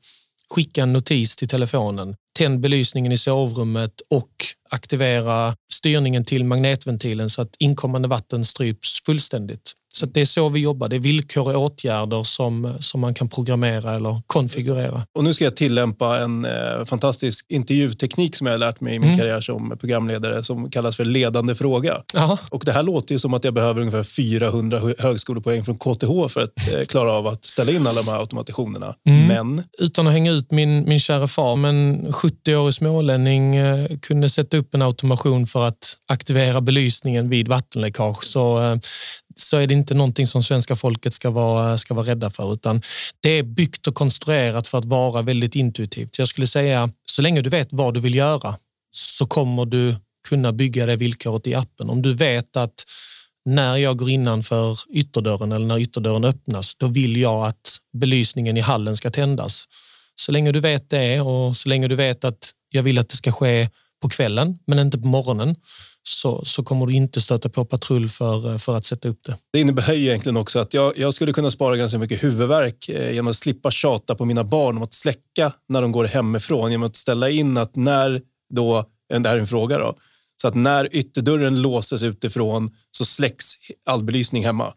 skicka 0.50 0.82
en 0.82 0.92
notis 0.92 1.36
till 1.36 1.48
telefonen, 1.48 2.16
tänd 2.38 2.60
belysningen 2.60 3.12
i 3.12 3.18
sovrummet 3.18 4.00
och 4.10 4.32
aktivera 4.70 5.54
styrningen 5.72 6.24
till 6.24 6.44
magnetventilen 6.44 7.30
så 7.30 7.42
att 7.42 7.56
inkommande 7.58 8.08
vatten 8.08 8.44
stryps 8.44 9.02
fullständigt. 9.06 9.72
Så 9.94 10.06
det 10.06 10.20
är 10.20 10.24
så 10.24 10.48
vi 10.48 10.60
jobbar. 10.60 10.88
Det 10.88 10.96
är 10.96 11.00
villkor 11.00 11.56
och 11.56 11.62
åtgärder 11.62 12.22
som, 12.22 12.74
som 12.80 13.00
man 13.00 13.14
kan 13.14 13.28
programmera 13.28 13.94
eller 13.94 14.22
konfigurera. 14.26 15.02
Och 15.14 15.24
nu 15.24 15.34
ska 15.34 15.44
jag 15.44 15.56
tillämpa 15.56 16.18
en 16.18 16.44
eh, 16.44 16.84
fantastisk 16.84 17.46
intervjuteknik 17.48 18.36
som 18.36 18.46
jag 18.46 18.54
har 18.54 18.58
lärt 18.58 18.80
mig 18.80 18.94
i 18.94 18.98
min 18.98 19.08
mm. 19.08 19.18
karriär 19.18 19.40
som 19.40 19.76
programledare 19.78 20.42
som 20.42 20.70
kallas 20.70 20.96
för 20.96 21.04
ledande 21.04 21.54
fråga. 21.54 21.96
Aha. 22.16 22.38
Och 22.50 22.62
det 22.64 22.72
här 22.72 22.82
låter 22.82 23.14
ju 23.14 23.18
som 23.18 23.34
att 23.34 23.44
jag 23.44 23.54
behöver 23.54 23.80
ungefär 23.80 24.04
400 24.04 24.80
högskolepoäng 24.98 25.64
från 25.64 25.78
KTH 25.78 26.28
för 26.28 26.42
att 26.42 26.74
eh, 26.78 26.84
klara 26.84 27.12
av 27.12 27.26
att 27.26 27.44
ställa 27.44 27.72
in 27.72 27.86
alla 27.86 28.02
de 28.02 28.10
här 28.10 28.18
automationerna. 28.18 28.94
Mm. 29.08 29.26
Men... 29.26 29.64
Utan 29.78 30.06
att 30.06 30.12
hänga 30.12 30.32
ut 30.32 30.50
min, 30.50 30.88
min 30.88 31.00
kära 31.00 31.28
far, 31.28 31.56
men 31.56 32.06
70-årig 32.12 32.74
smålänning 32.74 33.56
eh, 33.56 33.98
kunde 34.02 34.28
sätta 34.28 34.56
upp 34.56 34.74
en 34.74 34.82
automation 34.82 35.46
för 35.46 35.64
att 35.68 35.96
aktivera 36.08 36.60
belysningen 36.60 37.28
vid 37.28 37.48
vattenläckage. 37.48 38.24
Så 38.24 38.62
eh, 38.62 38.76
så 39.42 39.56
är 39.56 39.66
det 39.66 39.74
inte 39.74 39.94
någonting 39.94 40.26
som 40.26 40.42
svenska 40.42 40.76
folket 40.76 41.14
ska 41.14 41.30
vara, 41.30 41.78
ska 41.78 41.94
vara 41.94 42.06
rädda 42.06 42.30
för, 42.30 42.52
utan 42.52 42.82
det 43.20 43.30
är 43.30 43.42
byggt 43.42 43.86
och 43.86 43.94
konstruerat 43.94 44.68
för 44.68 44.78
att 44.78 44.84
vara 44.84 45.22
väldigt 45.22 45.54
intuitivt. 45.54 46.18
Jag 46.18 46.28
skulle 46.28 46.46
säga, 46.46 46.90
så 47.10 47.22
länge 47.22 47.40
du 47.40 47.50
vet 47.50 47.68
vad 47.70 47.94
du 47.94 48.00
vill 48.00 48.14
göra 48.14 48.56
så 48.94 49.26
kommer 49.26 49.64
du 49.64 49.94
kunna 50.28 50.52
bygga 50.52 50.86
det 50.86 50.96
villkoret 50.96 51.46
i 51.46 51.54
appen. 51.54 51.90
Om 51.90 52.02
du 52.02 52.14
vet 52.14 52.56
att 52.56 52.84
när 53.44 53.76
jag 53.76 53.96
går 53.96 54.10
innanför 54.10 54.78
ytterdörren 54.90 55.52
eller 55.52 55.66
när 55.66 55.78
ytterdörren 55.78 56.24
öppnas, 56.24 56.74
då 56.74 56.86
vill 56.86 57.16
jag 57.16 57.46
att 57.46 57.78
belysningen 57.92 58.56
i 58.56 58.60
hallen 58.60 58.96
ska 58.96 59.10
tändas. 59.10 59.64
Så 60.16 60.32
länge 60.32 60.52
du 60.52 60.60
vet 60.60 60.90
det 60.90 61.20
och 61.20 61.56
så 61.56 61.68
länge 61.68 61.88
du 61.88 61.94
vet 61.94 62.24
att 62.24 62.50
jag 62.70 62.82
vill 62.82 62.98
att 62.98 63.08
det 63.08 63.16
ska 63.16 63.32
ske 63.32 63.68
på 64.02 64.08
kvällen, 64.08 64.58
men 64.66 64.78
inte 64.78 64.98
på 64.98 65.06
morgonen, 65.06 65.56
så, 66.02 66.44
så 66.44 66.62
kommer 66.62 66.86
du 66.86 66.92
inte 66.92 67.20
stöta 67.20 67.48
på 67.48 67.64
patrull 67.64 68.08
för, 68.08 68.58
för 68.58 68.76
att 68.76 68.84
sätta 68.84 69.08
upp 69.08 69.20
det. 69.22 69.36
Det 69.52 69.60
innebär 69.60 69.92
ju 69.92 70.08
egentligen 70.08 70.36
också 70.36 70.58
att 70.58 70.74
jag, 70.74 70.98
jag 70.98 71.14
skulle 71.14 71.32
kunna 71.32 71.50
spara 71.50 71.76
ganska 71.76 71.98
mycket 71.98 72.24
huvudvärk 72.24 72.88
eh, 72.88 73.12
genom 73.12 73.28
att 73.28 73.36
slippa 73.36 73.70
tjata 73.70 74.14
på 74.14 74.24
mina 74.24 74.44
barn 74.44 74.76
om 74.76 74.82
att 74.82 74.94
släcka 74.94 75.52
när 75.68 75.82
de 75.82 75.92
går 75.92 76.04
hemifrån 76.04 76.70
genom 76.70 76.86
att 76.86 76.96
ställa 76.96 77.30
in 77.30 77.56
att 77.56 77.76
när 77.76 78.20
då, 78.54 78.78
eh, 79.12 79.20
det 79.20 79.28
här 79.28 79.36
är 79.36 79.40
en 79.40 79.46
fråga 79.46 79.78
då, 79.78 79.94
så 80.42 80.48
att 80.48 80.54
när 80.54 80.96
ytterdörren 80.96 81.62
låses 81.62 82.02
utifrån 82.02 82.70
så 82.90 83.04
släcks 83.04 83.44
all 83.86 84.04
belysning 84.04 84.44
hemma. 84.44 84.72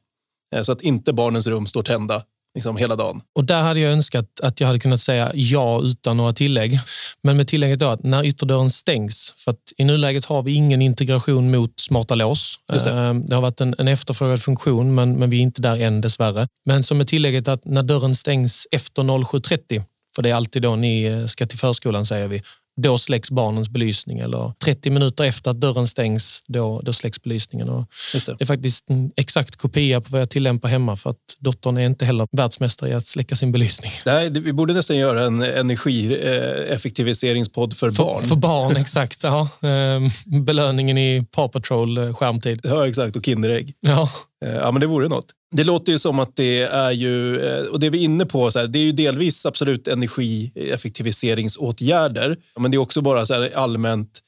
Eh, 0.56 0.62
så 0.62 0.72
att 0.72 0.82
inte 0.82 1.14
barnens 1.14 1.48
rum 1.48 1.66
står 1.66 1.84
tända 1.84 2.24
liksom 2.56 2.78
hela 2.78 2.96
dagen. 2.96 3.22
Och 3.36 3.44
där 3.44 3.62
hade 3.62 3.80
jag 3.80 3.92
önskat 3.92 4.26
att 4.44 4.60
jag 4.60 4.68
hade 4.68 4.80
kunnat 4.80 5.02
säga 5.02 5.32
ja 5.34 5.82
utan 5.84 6.18
några 6.18 6.34
tillägg. 6.34 6.80
Men 7.24 7.38
med 7.38 7.48
tillägget 7.48 7.80
då 7.80 7.90
att 7.90 8.04
när 8.04 8.26
ytterdörren 8.26 8.70
stängs, 8.70 9.34
för 9.38 9.52
att 9.52 9.58
i 9.78 9.84
nuläget 9.84 10.26
har 10.26 10.44
vi 10.44 10.54
ingen 10.54 10.82
integration 10.82 11.52
mot 11.52 11.80
smarta 11.80 12.16
lås. 12.16 12.60
Det. 12.68 12.92
Ehm, 12.92 13.26
det. 13.26 13.36
har 13.36 13.42
varit 13.42 13.62
en, 13.62 13.76
en 13.78 13.88
efterfrågad 13.88 14.42
funktion, 14.42 14.96
men, 14.96 15.20
men 15.20 15.30
vi 15.30 15.38
är 15.38 15.42
inte 15.42 15.62
där 15.62 15.82
än 15.82 16.02
dessvärre. 16.02 16.48
Men 16.66 16.84
som 16.84 16.98
med 16.98 17.08
tillägget 17.08 17.48
att 17.48 17.66
när 17.66 17.84
dörren 17.84 18.16
stängs 18.16 18.68
efter 18.72 19.02
07.30, 19.02 19.84
för 20.16 20.24
det 20.24 20.30
är 20.30 20.34
alltid 20.34 20.62
då 20.62 20.76
ni 20.76 21.04
eh, 21.04 21.26
ska 21.26 21.46
till 21.46 21.60
förskolan 21.60 22.06
säger 22.06 22.28
vi, 22.28 22.42
då 22.82 22.98
släcks 22.98 23.32
barnens 23.32 23.70
belysning. 23.70 24.20
Eller 24.20 24.54
30 24.64 24.90
minuter 24.90 25.24
efter 25.24 25.52
att 25.52 25.62
dörren 25.62 25.88
stängs, 25.88 26.44
då, 26.48 26.82
då 26.84 26.94
släcks 26.94 27.22
belysningen. 27.22 27.70
Och 27.70 27.86
det. 28.14 28.26
det. 28.26 28.42
är 28.44 28.46
faktiskt 28.46 28.90
en 28.90 29.12
exakt 29.16 29.56
kopia 29.56 30.02
på 30.02 30.10
vad 30.10 30.22
jag 30.22 30.30
tillämpar 30.30 30.70
hemma 30.70 30.96
för 30.96 31.10
att 31.10 31.18
dottern 31.40 31.78
är 31.78 31.86
inte 31.86 32.06
heller 32.06 32.28
världsmästare 32.32 32.90
i 32.90 32.94
att 32.94 33.08
släcka 33.08 33.36
sin 33.36 33.52
belysning. 33.52 33.92
Nej, 34.06 34.30
vi 34.30 34.54
borde 34.54 34.74
nästan 34.74 34.98
göra 34.98 35.24
en 35.24 35.42
energieffektiviseringspodd 35.42 37.78
för, 37.78 37.92
för 37.92 38.04
barn. 38.04 38.24
För 38.24 38.36
barn, 38.36 38.78
exakt. 38.78 39.24
Ja. 39.24 39.50
Ehm, 39.62 40.10
belöningen 40.46 40.98
i 40.98 41.28
Paw 41.32 41.52
Patrol 41.52 41.98
eh, 41.98 42.14
skärmtid. 42.14 42.60
Ja, 42.64 42.88
exakt. 42.88 43.16
Och 43.16 43.26
Kinderägg. 43.26 43.74
Ja. 43.80 44.10
Eh, 44.46 44.52
ja, 44.52 44.72
men 44.72 44.82
det 44.82 44.88
vore 44.88 45.08
något. 45.08 45.26
Det 45.56 45.64
låter 45.64 45.92
ju 45.92 46.00
som 46.00 46.20
att 46.20 46.36
det 46.36 46.62
är 46.62 46.92
ju, 46.92 47.46
eh, 47.46 47.64
och 47.64 47.80
det 47.80 47.90
vi 47.90 48.00
är 48.00 48.04
inne 48.04 48.26
på, 48.26 48.52
så 48.52 48.60
här, 48.60 48.68
det 48.68 48.80
är 48.80 48.84
ju 48.84 48.92
delvis 48.92 49.46
absolut 49.46 49.88
energieffektiviseringsåtgärder, 49.88 52.38
men 52.60 52.72
det 52.72 52.78
är 52.78 52.80
också 52.80 53.02
bara 53.02 53.26
så 53.26 53.34
här 53.34 53.50
allmänt 53.56 54.22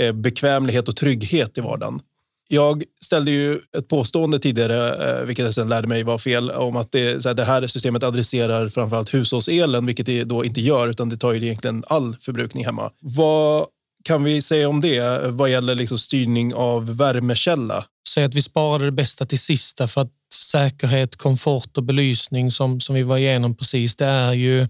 eh, 0.00 0.12
bekvämlighet 0.12 0.88
och 0.88 0.96
trygghet 0.96 1.58
i 1.58 1.60
vardagen. 1.60 2.00
Jag 2.48 2.84
ställde 3.04 3.30
ju 3.30 3.58
ett 3.78 3.88
påstående 3.88 4.38
tidigare, 4.38 4.94
eh, 4.94 5.20
vilket 5.24 5.44
jag 5.44 5.54
sen 5.54 5.68
lärde 5.68 5.88
mig 5.88 6.02
var 6.02 6.18
fel, 6.18 6.50
om 6.50 6.76
att 6.76 6.92
det, 6.92 7.22
så 7.22 7.28
här, 7.28 7.34
det 7.34 7.44
här 7.44 7.66
systemet 7.66 8.02
adresserar 8.02 8.68
framförallt 8.68 9.14
hushållselen, 9.14 9.86
vilket 9.86 10.06
det 10.06 10.24
då 10.24 10.44
inte 10.44 10.60
gör, 10.60 10.88
utan 10.88 11.08
det 11.08 11.16
tar 11.16 11.32
ju 11.32 11.44
egentligen 11.44 11.84
all 11.86 12.16
förbrukning 12.20 12.64
hemma. 12.64 12.90
Vad 13.00 13.66
kan 14.04 14.24
vi 14.24 14.42
säga 14.42 14.68
om 14.68 14.80
det 14.80 15.28
vad 15.28 15.50
gäller 15.50 15.74
liksom 15.74 15.98
styrning 15.98 16.54
av 16.54 16.96
värmekälla? 16.96 17.84
Säg 18.08 18.24
att 18.24 18.34
vi 18.34 18.42
sparade 18.42 18.84
det 18.84 18.92
bästa 18.92 19.26
till 19.26 19.38
sista 19.38 19.88
för 19.88 20.00
att 20.00 20.10
säkerhet, 20.52 21.16
komfort 21.16 21.76
och 21.76 21.84
belysning 21.84 22.50
som, 22.50 22.80
som 22.80 22.94
vi 22.94 23.02
var 23.02 23.18
igenom 23.18 23.54
precis, 23.54 23.96
det 23.96 24.06
är 24.06 24.32
ju 24.32 24.68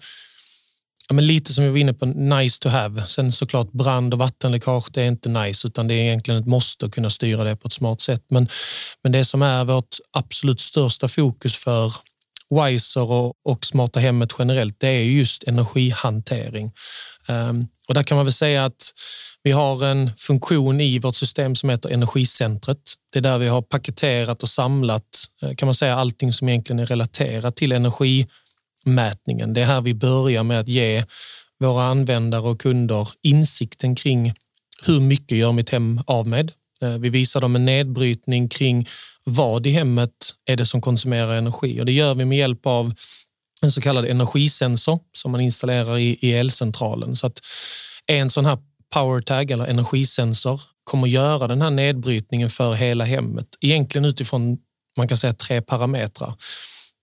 ja, 1.08 1.14
men 1.14 1.26
lite 1.26 1.52
som 1.52 1.64
vi 1.64 1.70
var 1.70 1.78
inne 1.78 1.94
på, 1.94 2.06
nice 2.06 2.58
to 2.60 2.68
have. 2.68 3.06
Sen 3.06 3.32
såklart 3.32 3.72
brand 3.72 4.14
och 4.14 4.18
vattenläckage, 4.18 4.88
det 4.92 5.02
är 5.02 5.08
inte 5.08 5.28
nice 5.28 5.68
utan 5.68 5.88
det 5.88 5.94
är 5.94 6.02
egentligen 6.02 6.40
ett 6.40 6.46
måste 6.46 6.86
att 6.86 6.92
kunna 6.92 7.10
styra 7.10 7.44
det 7.44 7.56
på 7.56 7.66
ett 7.66 7.72
smart 7.72 8.00
sätt. 8.00 8.24
Men, 8.28 8.48
men 9.02 9.12
det 9.12 9.24
som 9.24 9.42
är 9.42 9.64
vårt 9.64 9.96
absolut 10.12 10.60
största 10.60 11.08
fokus 11.08 11.56
för 11.56 11.92
Wiser 12.52 13.12
och, 13.12 13.34
och 13.44 13.64
smarta 13.64 14.00
hemmet 14.00 14.32
generellt, 14.38 14.80
det 14.80 14.88
är 14.88 15.02
just 15.02 15.42
energihantering. 15.42 16.72
Um, 17.28 17.66
och 17.88 17.94
där 17.94 18.02
kan 18.02 18.16
man 18.16 18.26
väl 18.26 18.32
säga 18.32 18.64
att 18.64 18.92
vi 19.42 19.52
har 19.52 19.84
en 19.84 20.10
funktion 20.16 20.80
i 20.80 20.98
vårt 20.98 21.16
system 21.16 21.54
som 21.54 21.68
heter 21.68 21.88
energicentret. 21.88 22.78
Det 23.12 23.18
är 23.18 23.22
där 23.22 23.38
vi 23.38 23.48
har 23.48 23.62
paketerat 23.62 24.42
och 24.42 24.48
samlat 24.48 25.04
eh, 25.42 25.54
kan 25.54 25.66
man 25.66 25.74
säga 25.74 25.96
allting 25.96 26.32
som 26.32 26.48
egentligen 26.48 26.80
är 26.80 26.86
relaterat 26.86 27.56
till 27.56 27.72
energimätningen. 27.72 29.54
Det 29.54 29.60
är 29.60 29.66
här 29.66 29.80
vi 29.80 29.94
börjar 29.94 30.42
med 30.42 30.60
att 30.60 30.68
ge 30.68 31.04
våra 31.60 31.84
användare 31.84 32.42
och 32.42 32.60
kunder 32.60 33.08
insikten 33.22 33.94
kring 33.94 34.34
hur 34.82 35.00
mycket 35.00 35.38
gör 35.38 35.52
mitt 35.52 35.70
hem 35.70 36.00
av 36.06 36.26
med? 36.26 36.52
Eh, 36.82 36.98
vi 36.98 37.08
visar 37.08 37.40
dem 37.40 37.56
en 37.56 37.64
nedbrytning 37.64 38.48
kring 38.48 38.88
vad 39.24 39.66
i 39.66 39.70
hemmet 39.70 40.10
är 40.46 40.56
det 40.56 40.66
som 40.66 40.80
konsumerar 40.80 41.34
energi 41.34 41.80
och 41.80 41.86
det 41.86 41.92
gör 41.92 42.14
vi 42.14 42.24
med 42.24 42.38
hjälp 42.38 42.66
av 42.66 42.94
en 43.62 43.72
så 43.72 43.80
kallad 43.80 44.04
energisensor 44.04 44.98
som 45.12 45.32
man 45.32 45.40
installerar 45.40 45.98
i, 45.98 46.18
i 46.20 46.32
elcentralen. 46.32 47.16
Så 47.16 47.26
att 47.26 47.40
en 48.06 48.30
sån 48.30 48.46
här 48.46 48.58
powertag 48.94 49.50
eller 49.50 49.66
energisensor 49.66 50.60
kommer 50.84 51.06
göra 51.06 51.48
den 51.48 51.62
här 51.62 51.70
nedbrytningen 51.70 52.50
för 52.50 52.74
hela 52.74 53.04
hemmet. 53.04 53.46
Egentligen 53.60 54.04
utifrån 54.04 54.58
man 54.96 55.08
kan 55.08 55.16
säga 55.16 55.32
tre 55.32 55.62
parametrar. 55.62 56.34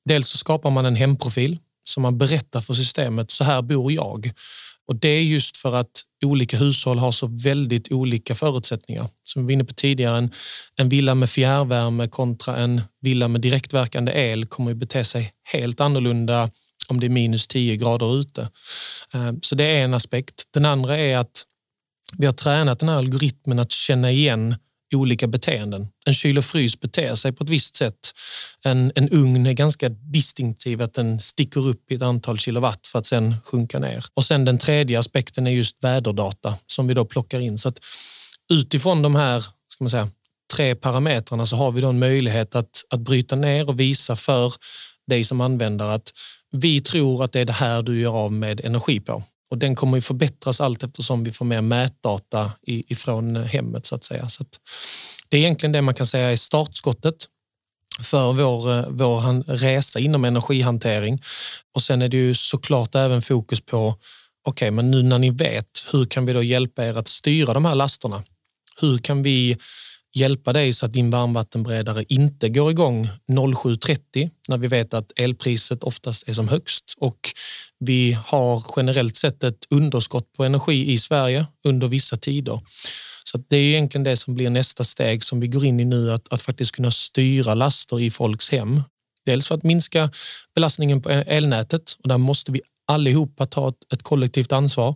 Dels 0.05 0.27
så 0.27 0.37
skapar 0.37 0.71
man 0.71 0.85
en 0.85 0.95
hemprofil 0.95 1.57
som 1.89 2.03
man 2.03 2.17
berättar 2.17 2.61
för 2.61 2.73
systemet, 2.73 3.31
så 3.31 3.43
här 3.43 3.61
bor 3.61 3.91
jag. 3.91 4.31
Och 4.87 4.95
det 4.95 5.09
är 5.09 5.21
just 5.21 5.57
för 5.57 5.75
att 5.75 6.03
olika 6.25 6.57
hushåll 6.57 6.99
har 6.99 7.11
så 7.11 7.27
väldigt 7.27 7.91
olika 7.91 8.35
förutsättningar. 8.35 9.09
Som 9.23 9.41
vi 9.41 9.45
var 9.45 9.51
inne 9.51 9.63
på 9.63 9.73
tidigare, 9.73 10.17
en, 10.17 10.31
en 10.75 10.89
villa 10.89 11.15
med 11.15 11.29
fjärrvärme 11.29 12.07
kontra 12.07 12.57
en 12.57 12.81
villa 13.01 13.27
med 13.27 13.41
direktverkande 13.41 14.11
el 14.15 14.45
kommer 14.45 14.71
att 14.71 14.77
bete 14.77 15.03
sig 15.03 15.31
helt 15.53 15.79
annorlunda 15.79 16.49
om 16.87 16.99
det 16.99 17.07
är 17.07 17.09
minus 17.09 17.47
10 17.47 17.75
grader 17.75 18.19
ute. 18.19 18.41
Eh, 19.13 19.31
så 19.41 19.55
det 19.55 19.63
är 19.63 19.83
en 19.83 19.93
aspekt. 19.93 20.43
Den 20.53 20.65
andra 20.65 20.97
är 20.97 21.17
att 21.17 21.45
vi 22.17 22.25
har 22.25 22.33
tränat 22.33 22.79
den 22.79 22.89
här 22.89 22.97
algoritmen 22.97 23.59
att 23.59 23.71
känna 23.71 24.11
igen 24.11 24.55
olika 24.95 25.27
beteenden. 25.27 25.87
En 26.05 26.13
kyl 26.13 26.37
och 26.37 26.45
frys 26.45 26.79
beter 26.79 27.15
sig 27.15 27.31
på 27.31 27.43
ett 27.43 27.49
visst 27.49 27.75
sätt. 27.75 28.13
En, 28.63 28.91
en 28.95 29.09
ugn 29.09 29.45
är 29.45 29.53
ganska 29.53 29.89
distinktiv, 29.89 30.81
att 30.81 30.93
den 30.93 31.19
sticker 31.19 31.67
upp 31.67 31.91
i 31.91 31.95
ett 31.95 32.01
antal 32.01 32.39
kilowatt 32.39 32.87
för 32.87 32.99
att 32.99 33.05
sen 33.05 33.35
sjunka 33.43 33.79
ner. 33.79 34.05
Och 34.13 34.25
sen 34.25 34.45
den 34.45 34.57
tredje 34.57 34.99
aspekten 34.99 35.47
är 35.47 35.51
just 35.51 35.83
väderdata 35.83 36.57
som 36.67 36.87
vi 36.87 36.93
då 36.93 37.05
plockar 37.05 37.39
in. 37.39 37.57
Så 37.57 37.69
att 37.69 37.79
utifrån 38.51 39.01
de 39.01 39.15
här 39.15 39.41
ska 39.69 39.83
man 39.83 39.89
säga, 39.89 40.09
tre 40.53 40.75
parametrarna 40.75 41.45
så 41.45 41.55
har 41.55 41.71
vi 41.71 41.81
då 41.81 41.89
en 41.89 41.99
möjlighet 41.99 42.55
att, 42.55 42.85
att 42.89 42.99
bryta 42.99 43.35
ner 43.35 43.69
och 43.69 43.79
visa 43.79 44.15
för 44.15 44.53
dig 45.07 45.23
som 45.23 45.41
användare 45.41 45.93
att 45.93 46.13
vi 46.51 46.81
tror 46.81 47.23
att 47.23 47.31
det 47.31 47.39
är 47.39 47.45
det 47.45 47.53
här 47.53 47.81
du 47.81 47.99
gör 47.99 48.17
av 48.17 48.33
med 48.33 48.65
energi 48.65 48.99
på. 48.99 49.23
Och 49.49 49.57
den 49.57 49.75
kommer 49.75 49.97
ju 49.97 50.01
förbättras 50.01 50.61
allt 50.61 50.83
eftersom 50.83 51.23
vi 51.23 51.31
får 51.31 51.45
mer 51.45 51.61
mätdata 51.61 52.51
ifrån 52.65 53.35
hemmet 53.35 53.85
så 53.85 53.95
att 53.95 54.03
säga. 54.03 54.29
Så 54.29 54.43
att 54.43 54.59
det 55.29 55.37
är 55.37 55.41
egentligen 55.41 55.71
det 55.71 55.81
man 55.81 55.93
kan 55.93 56.05
säga 56.05 56.31
är 56.31 56.35
startskottet 56.35 57.15
för 58.01 58.33
vår, 58.33 58.71
eh, 58.71 58.85
vår 58.89 59.43
resa 59.57 59.99
inom 59.99 60.25
energihantering. 60.25 61.21
Och 61.75 61.81
sen 61.81 62.01
är 62.01 62.09
det 62.09 62.17
ju 62.17 62.33
såklart 62.33 62.95
även 62.95 63.21
fokus 63.21 63.61
på 63.61 63.87
okej, 63.87 63.97
okay, 64.43 64.71
men 64.71 64.91
nu 64.91 65.03
när 65.03 65.19
ni 65.19 65.29
vet, 65.29 65.85
hur 65.91 66.05
kan 66.05 66.25
vi 66.25 66.33
då 66.33 66.43
hjälpa 66.43 66.85
er 66.85 66.97
att 66.97 67.07
styra 67.07 67.53
de 67.53 67.65
här 67.65 67.75
lasterna? 67.75 68.23
Hur 68.81 68.97
kan 68.97 69.23
vi 69.23 69.57
hjälpa 70.19 70.53
dig 70.53 70.73
så 70.73 70.85
att 70.85 70.91
din 70.91 71.09
varmvattenberedare 71.09 72.05
inte 72.07 72.49
går 72.49 72.71
igång 72.71 73.09
07.30 73.27 74.29
när 74.47 74.57
vi 74.57 74.67
vet 74.67 74.93
att 74.93 75.11
elpriset 75.19 75.83
oftast 75.83 76.29
är 76.29 76.33
som 76.33 76.47
högst 76.47 76.83
och 76.97 77.19
vi 77.79 78.17
har 78.25 78.63
generellt 78.77 79.15
sett 79.15 79.43
ett 79.43 79.65
underskott 79.69 80.33
på 80.37 80.43
energi 80.43 80.91
i 80.91 80.97
Sverige 80.97 81.45
under 81.63 81.87
vissa 81.87 82.17
tider. 82.17 82.59
Så 83.23 83.37
det 83.49 83.57
är 83.57 83.61
egentligen 83.61 84.03
det 84.03 84.17
som 84.17 84.35
blir 84.35 84.49
nästa 84.49 84.83
steg 84.83 85.23
som 85.23 85.39
vi 85.39 85.47
går 85.47 85.65
in 85.65 85.79
i 85.79 85.85
nu, 85.85 86.11
att, 86.11 86.33
att 86.33 86.41
faktiskt 86.41 86.71
kunna 86.71 86.91
styra 86.91 87.53
laster 87.53 87.99
i 87.99 88.11
folks 88.11 88.49
hem. 88.49 88.81
Dels 89.25 89.47
för 89.47 89.55
att 89.55 89.63
minska 89.63 90.11
belastningen 90.55 91.01
på 91.01 91.09
elnätet 91.09 91.95
och 92.03 92.09
där 92.09 92.17
måste 92.17 92.51
vi 92.51 92.61
allihopa 92.87 93.45
ta 93.45 93.69
ett, 93.69 93.93
ett 93.93 94.03
kollektivt 94.03 94.51
ansvar 94.51 94.95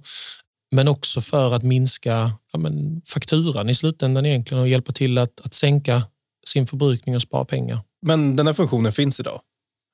men 0.74 0.88
också 0.88 1.22
för 1.22 1.54
att 1.54 1.64
minska 1.64 2.32
ja, 2.54 2.60
men, 2.60 3.02
fakturan 3.06 3.70
i 3.70 3.76
slutändan 3.76 4.26
egentligen 4.26 4.62
och 4.62 4.70
hjälpa 4.70 4.92
till 4.92 5.18
att, 5.18 5.42
att 5.44 5.54
sänka 5.54 6.04
sin 6.48 6.68
förbrukning 6.68 7.16
och 7.16 7.22
spara 7.22 7.46
pengar. 7.46 7.80
Men 8.02 8.36
den 8.36 8.48
här 8.48 8.54
funktionen 8.54 8.94
finns 8.94 9.20
idag, 9.20 9.40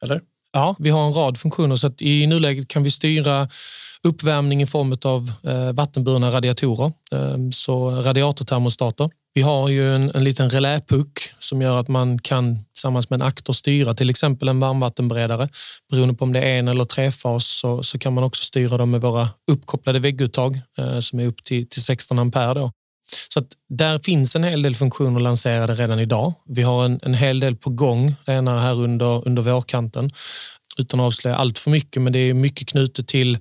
eller? 0.03 0.21
Ja, 0.53 0.75
vi 0.79 0.89
har 0.89 1.07
en 1.07 1.13
rad 1.13 1.37
funktioner 1.37 1.75
så 1.75 1.87
att 1.87 2.01
i 2.01 2.27
nuläget 2.27 2.67
kan 2.67 2.83
vi 2.83 2.91
styra 2.91 3.49
uppvärmning 4.03 4.61
i 4.61 4.65
form 4.65 4.97
av 5.03 5.31
eh, 5.43 5.71
vattenburna 5.71 6.31
radiatorer, 6.31 6.91
eh, 7.11 7.37
så 7.51 7.91
radiatortermostater. 7.91 9.09
Vi 9.33 9.41
har 9.41 9.69
ju 9.69 9.95
en, 9.95 10.11
en 10.15 10.23
liten 10.23 10.49
reläpuck 10.49 11.19
som 11.39 11.61
gör 11.61 11.79
att 11.79 11.87
man 11.87 12.19
kan 12.19 12.57
tillsammans 12.79 13.09
med 13.09 13.21
en 13.21 13.27
aktor 13.27 13.53
styra 13.53 13.93
till 13.93 14.09
exempel 14.09 14.47
en 14.47 14.59
varmvattenberedare. 14.59 15.49
Beroende 15.91 16.13
på 16.13 16.25
om 16.25 16.33
det 16.33 16.39
är 16.39 16.59
en 16.59 16.67
eller 16.67 16.85
trefas 16.85 17.47
så, 17.47 17.83
så 17.83 17.99
kan 17.99 18.13
man 18.13 18.23
också 18.23 18.43
styra 18.43 18.77
dem 18.77 18.91
med 18.91 19.01
våra 19.01 19.29
uppkopplade 19.51 19.99
vägguttag 19.99 20.61
eh, 20.77 20.99
som 20.99 21.19
är 21.19 21.25
upp 21.25 21.43
till, 21.43 21.69
till 21.69 21.83
16 21.83 22.19
ampere. 22.19 22.53
Då. 22.53 22.71
Så 23.33 23.39
att 23.39 23.47
där 23.69 23.99
finns 23.99 24.35
en 24.35 24.43
hel 24.43 24.61
del 24.61 24.75
funktioner 24.75 25.19
lanserade 25.19 25.73
redan 25.75 25.99
idag. 25.99 26.33
Vi 26.45 26.61
har 26.61 26.85
en, 26.85 26.99
en 27.03 27.13
hel 27.13 27.39
del 27.39 27.55
på 27.55 27.69
gång 27.69 28.15
senare 28.25 28.59
här 28.59 28.79
under, 28.79 29.27
under 29.27 29.41
vårkanten 29.41 30.11
utan 30.77 30.99
att 30.99 31.05
avslöja 31.05 31.35
allt 31.35 31.59
för 31.59 31.71
mycket, 31.71 32.01
men 32.01 32.13
det 32.13 32.19
är 32.19 32.33
mycket 32.33 32.67
knutet 32.67 33.07
till 33.07 33.37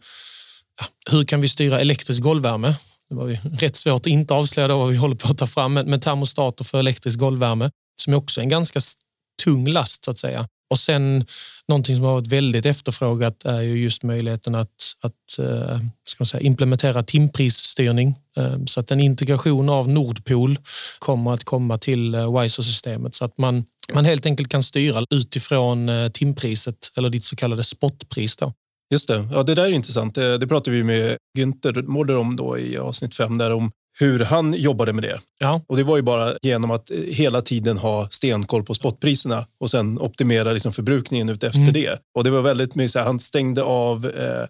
ja, 0.80 0.86
hur 1.10 1.24
kan 1.24 1.40
vi 1.40 1.48
styra 1.48 1.80
elektrisk 1.80 2.22
golvvärme? 2.22 2.74
Det 3.08 3.14
var 3.14 3.28
ju 3.28 3.34
rätt 3.58 3.76
svårt 3.76 4.00
att 4.00 4.06
inte 4.06 4.34
avslöja 4.34 4.68
vad 4.68 4.90
vi 4.90 4.96
håller 4.96 5.16
på 5.16 5.28
att 5.28 5.38
ta 5.38 5.46
fram, 5.46 5.72
men, 5.74 5.90
men 5.90 6.00
termostater 6.00 6.64
för 6.64 6.78
elektrisk 6.78 7.18
golvvärme 7.18 7.70
som 8.02 8.12
är 8.12 8.16
också 8.16 8.40
en 8.40 8.48
ganska 8.48 8.80
tung 9.44 9.68
last 9.68 10.04
så 10.04 10.10
att 10.10 10.18
säga. 10.18 10.48
Och 10.70 10.78
sen 10.78 11.24
någonting 11.68 11.96
som 11.96 12.04
har 12.04 12.12
varit 12.12 12.26
väldigt 12.26 12.66
efterfrågat 12.66 13.44
är 13.44 13.60
ju 13.60 13.78
just 13.78 14.02
möjligheten 14.02 14.54
att, 14.54 14.94
att 15.02 15.38
eh, 15.38 15.78
ska 16.08 16.16
man 16.18 16.26
säga, 16.26 16.40
implementera 16.40 17.02
timprisstyrning. 17.02 18.14
Eh, 18.36 18.64
så 18.66 18.80
att 18.80 18.90
en 18.90 19.00
integration 19.00 19.68
av 19.68 19.88
Nordpol 19.88 20.58
kommer 20.98 21.34
att 21.34 21.44
komma 21.44 21.78
till 21.78 22.14
eh, 22.14 22.40
Wiser-systemet 22.40 23.14
så 23.14 23.24
att 23.24 23.38
man, 23.38 23.64
man 23.94 24.04
helt 24.04 24.26
enkelt 24.26 24.48
kan 24.48 24.62
styra 24.62 25.04
utifrån 25.10 25.90
timpriset 26.12 26.92
eller 26.96 27.10
ditt 27.10 27.24
så 27.24 27.36
kallade 27.36 27.64
spotpris. 27.64 28.36
Då. 28.36 28.52
Just 28.90 29.08
det, 29.08 29.28
ja, 29.32 29.42
det 29.42 29.54
där 29.54 29.64
är 29.64 29.70
intressant. 29.70 30.14
Det, 30.14 30.38
det 30.38 30.46
pratade 30.46 30.76
vi 30.76 30.84
med 30.84 31.16
Günther 31.38 31.82
Mårder 31.82 32.16
om 32.16 32.36
då 32.36 32.58
i 32.58 32.78
avsnitt 32.78 33.14
fem 33.14 33.38
där 33.38 33.52
om 33.52 33.70
hur 34.00 34.24
han 34.24 34.54
jobbade 34.54 34.92
med 34.92 35.02
det. 35.04 35.20
Ja. 35.38 35.62
Och 35.68 35.76
Det 35.76 35.82
var 35.82 35.96
ju 35.96 36.02
bara 36.02 36.34
genom 36.42 36.70
att 36.70 36.90
eh, 36.90 36.96
hela 36.96 37.42
tiden 37.42 37.78
ha 37.78 38.08
stenkoll 38.10 38.64
på 38.64 38.74
spotpriserna 38.74 39.46
och 39.60 39.70
sen 39.70 39.98
optimera 39.98 40.52
liksom 40.52 40.72
förbrukningen 40.72 41.28
ut 41.28 41.44
efter 41.44 41.60
mm. 41.60 41.72
det. 41.72 41.98
Och 42.14 42.24
Det 42.24 42.30
var 42.30 42.42
väldigt 42.42 42.74
mycket 42.74 42.90
så 42.90 42.98
här, 42.98 43.06
han 43.06 43.18
stängde 43.18 43.62
av 43.62 44.06
eh, 44.06 44.46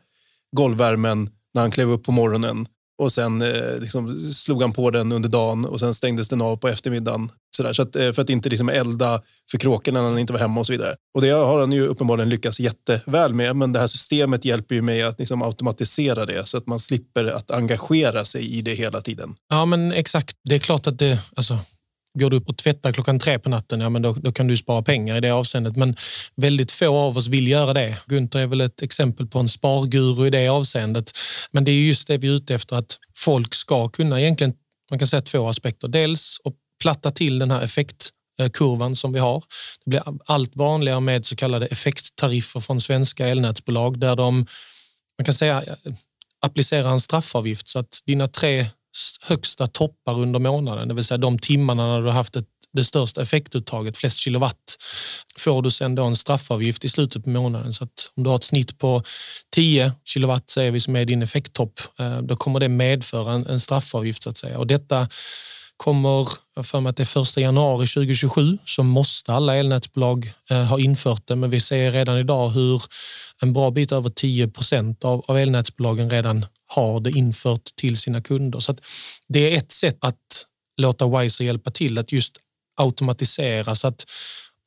golvvärmen 0.56 1.30
när 1.54 1.62
han 1.62 1.70
klev 1.70 1.90
upp 1.90 2.04
på 2.04 2.12
morgonen 2.12 2.66
och 2.98 3.12
sen 3.12 3.42
eh, 3.42 3.78
liksom, 3.80 4.20
slog 4.20 4.62
han 4.62 4.72
på 4.72 4.90
den 4.90 5.12
under 5.12 5.28
dagen 5.28 5.64
och 5.64 5.80
sen 5.80 5.94
stängdes 5.94 6.28
den 6.28 6.42
av 6.42 6.56
på 6.56 6.68
eftermiddagen. 6.68 7.30
Sådär, 7.56 7.72
så 7.72 7.82
att, 7.82 7.96
eh, 7.96 8.12
för 8.12 8.22
att 8.22 8.30
inte 8.30 8.48
liksom, 8.48 8.68
elda 8.68 9.22
för 9.50 9.58
kråkorna 9.58 10.02
när 10.02 10.08
han 10.08 10.18
inte 10.18 10.32
var 10.32 10.40
hemma 10.40 10.60
och 10.60 10.66
så 10.66 10.72
vidare. 10.72 10.94
Och 11.14 11.22
det 11.22 11.30
har 11.30 11.60
han 11.60 11.72
ju 11.72 11.86
uppenbarligen 11.86 12.28
lyckats 12.28 12.60
jätteväl 12.60 13.34
med, 13.34 13.56
men 13.56 13.72
det 13.72 13.80
här 13.80 13.86
systemet 13.86 14.44
hjälper 14.44 14.74
ju 14.74 14.82
mig 14.82 15.02
att 15.02 15.18
liksom, 15.18 15.42
automatisera 15.42 16.26
det 16.26 16.48
så 16.48 16.56
att 16.56 16.66
man 16.66 16.78
slipper 16.78 17.24
att 17.24 17.50
engagera 17.50 18.24
sig 18.24 18.58
i 18.58 18.62
det 18.62 18.74
hela 18.74 19.00
tiden. 19.00 19.34
Ja, 19.50 19.66
men 19.66 19.92
exakt. 19.92 20.36
Det 20.44 20.54
är 20.54 20.58
klart 20.58 20.86
att 20.86 20.98
det, 20.98 21.18
alltså, 21.34 21.58
Går 22.18 22.30
du 22.30 22.36
upp 22.36 22.48
och 22.48 22.56
tvättar 22.56 22.92
klockan 22.92 23.18
tre 23.18 23.38
på 23.38 23.48
natten, 23.48 23.80
ja, 23.80 23.90
men 23.90 24.02
då, 24.02 24.12
då 24.12 24.32
kan 24.32 24.46
du 24.46 24.56
spara 24.56 24.82
pengar 24.82 25.16
i 25.16 25.20
det 25.20 25.30
avseendet. 25.30 25.76
Men 25.76 25.96
väldigt 26.36 26.70
få 26.70 26.96
av 26.96 27.16
oss 27.16 27.26
vill 27.26 27.48
göra 27.48 27.74
det. 27.74 27.98
Gunther 28.06 28.40
är 28.40 28.46
väl 28.46 28.60
ett 28.60 28.82
exempel 28.82 29.26
på 29.26 29.38
en 29.38 29.48
sparguru 29.48 30.26
i 30.26 30.30
det 30.30 30.48
avseendet. 30.48 31.10
Men 31.50 31.64
det 31.64 31.70
är 31.70 31.86
just 31.86 32.06
det 32.06 32.18
vi 32.18 32.28
är 32.28 32.32
ute 32.32 32.54
efter, 32.54 32.76
att 32.76 32.98
folk 33.16 33.54
ska 33.54 33.88
kunna 33.88 34.20
egentligen, 34.20 34.54
man 34.90 34.98
kan 34.98 35.08
säga 35.08 35.22
två 35.22 35.48
aspekter. 35.48 35.88
Dels 35.88 36.40
att 36.44 36.54
platta 36.82 37.10
till 37.10 37.38
den 37.38 37.50
här 37.50 37.62
effektkurvan 37.62 38.96
som 38.96 39.12
vi 39.12 39.18
har. 39.18 39.42
Det 39.84 39.90
blir 39.90 40.02
allt 40.26 40.56
vanligare 40.56 41.00
med 41.00 41.26
så 41.26 41.36
kallade 41.36 41.66
effekttariffer 41.66 42.60
från 42.60 42.80
svenska 42.80 43.28
elnätsbolag 43.28 44.00
där 44.00 44.16
de, 44.16 44.46
man 45.18 45.24
kan 45.24 45.34
säga, 45.34 45.64
applicerar 46.40 46.90
en 46.90 47.00
straffavgift 47.00 47.68
så 47.68 47.78
att 47.78 48.02
dina 48.06 48.26
tre 48.26 48.66
högsta 49.22 49.66
toppar 49.66 50.20
under 50.20 50.38
månaden, 50.38 50.88
det 50.88 50.94
vill 50.94 51.04
säga 51.04 51.18
de 51.18 51.38
timmarna 51.38 51.86
när 51.86 52.00
du 52.00 52.06
har 52.06 52.12
haft 52.12 52.36
ett, 52.36 52.44
det 52.72 52.84
största 52.84 53.22
effektuttaget, 53.22 53.96
flest 53.96 54.18
kilowatt, 54.18 54.76
får 55.38 55.62
du 55.62 55.70
sen 55.70 55.94
då 55.94 56.04
en 56.04 56.16
straffavgift 56.16 56.84
i 56.84 56.88
slutet 56.88 57.24
på 57.24 57.30
månaden. 57.30 57.74
Så 57.74 57.84
att 57.84 58.10
om 58.16 58.22
du 58.24 58.30
har 58.30 58.36
ett 58.36 58.44
snitt 58.44 58.78
på 58.78 59.02
10 59.54 59.92
kilowatt, 60.04 60.50
säger 60.50 60.70
vi, 60.70 60.80
som 60.80 60.96
är 60.96 61.04
din 61.04 61.22
effekttopp, 61.22 61.80
eh, 61.98 62.18
då 62.18 62.36
kommer 62.36 62.60
det 62.60 62.68
medföra 62.68 63.32
en, 63.32 63.46
en 63.46 63.60
straffavgift 63.60 64.22
så 64.22 64.30
att 64.30 64.36
säga. 64.36 64.58
Och 64.58 64.66
detta 64.66 65.08
kommer, 65.78 66.28
jag 66.54 66.66
för 66.66 66.80
mig 66.80 66.90
att 66.90 66.96
det 66.96 67.02
är 67.02 67.04
första 67.04 67.40
januari 67.40 67.86
2027, 67.86 68.58
så 68.64 68.82
måste 68.82 69.32
alla 69.32 69.56
elnätsbolag 69.56 70.32
eh, 70.50 70.64
ha 70.64 70.80
infört 70.80 71.26
det. 71.26 71.36
Men 71.36 71.50
vi 71.50 71.60
ser 71.60 71.92
redan 71.92 72.18
idag 72.18 72.48
hur 72.48 72.82
en 73.42 73.52
bra 73.52 73.70
bit 73.70 73.92
över 73.92 74.10
10 74.10 74.48
procent 74.48 75.04
av, 75.04 75.24
av 75.28 75.38
elnätsbolagen 75.38 76.10
redan 76.10 76.46
har 76.66 77.00
det 77.00 77.10
infört 77.10 77.64
till 77.76 77.98
sina 77.98 78.20
kunder. 78.20 78.60
Så 78.60 78.74
det 79.28 79.52
är 79.52 79.58
ett 79.58 79.72
sätt 79.72 79.98
att 80.00 80.46
låta 80.76 81.18
Wiser 81.18 81.44
hjälpa 81.44 81.70
till 81.70 81.98
att 81.98 82.12
just 82.12 82.38
automatisera 82.76 83.74
så 83.74 83.88
att 83.88 84.04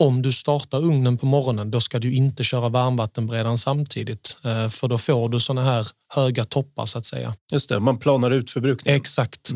om 0.01 0.21
du 0.21 0.31
startar 0.31 0.83
ugnen 0.83 1.17
på 1.17 1.25
morgonen, 1.25 1.71
då 1.71 1.81
ska 1.81 1.99
du 1.99 2.13
inte 2.13 2.43
köra 2.43 2.69
varmvattenberedaren 2.69 3.57
samtidigt, 3.57 4.37
eh, 4.43 4.69
för 4.69 4.87
då 4.87 4.97
får 4.97 5.29
du 5.29 5.39
såna 5.39 5.63
här 5.63 5.87
höga 6.07 6.45
toppar 6.45 6.85
så 6.85 6.97
att 6.97 7.05
säga. 7.05 7.35
Just 7.51 7.69
det, 7.69 7.79
man 7.79 7.99
planar 7.99 8.31
ut 8.31 8.51
förbrukningen. 8.51 9.01
Exakt. 9.01 9.51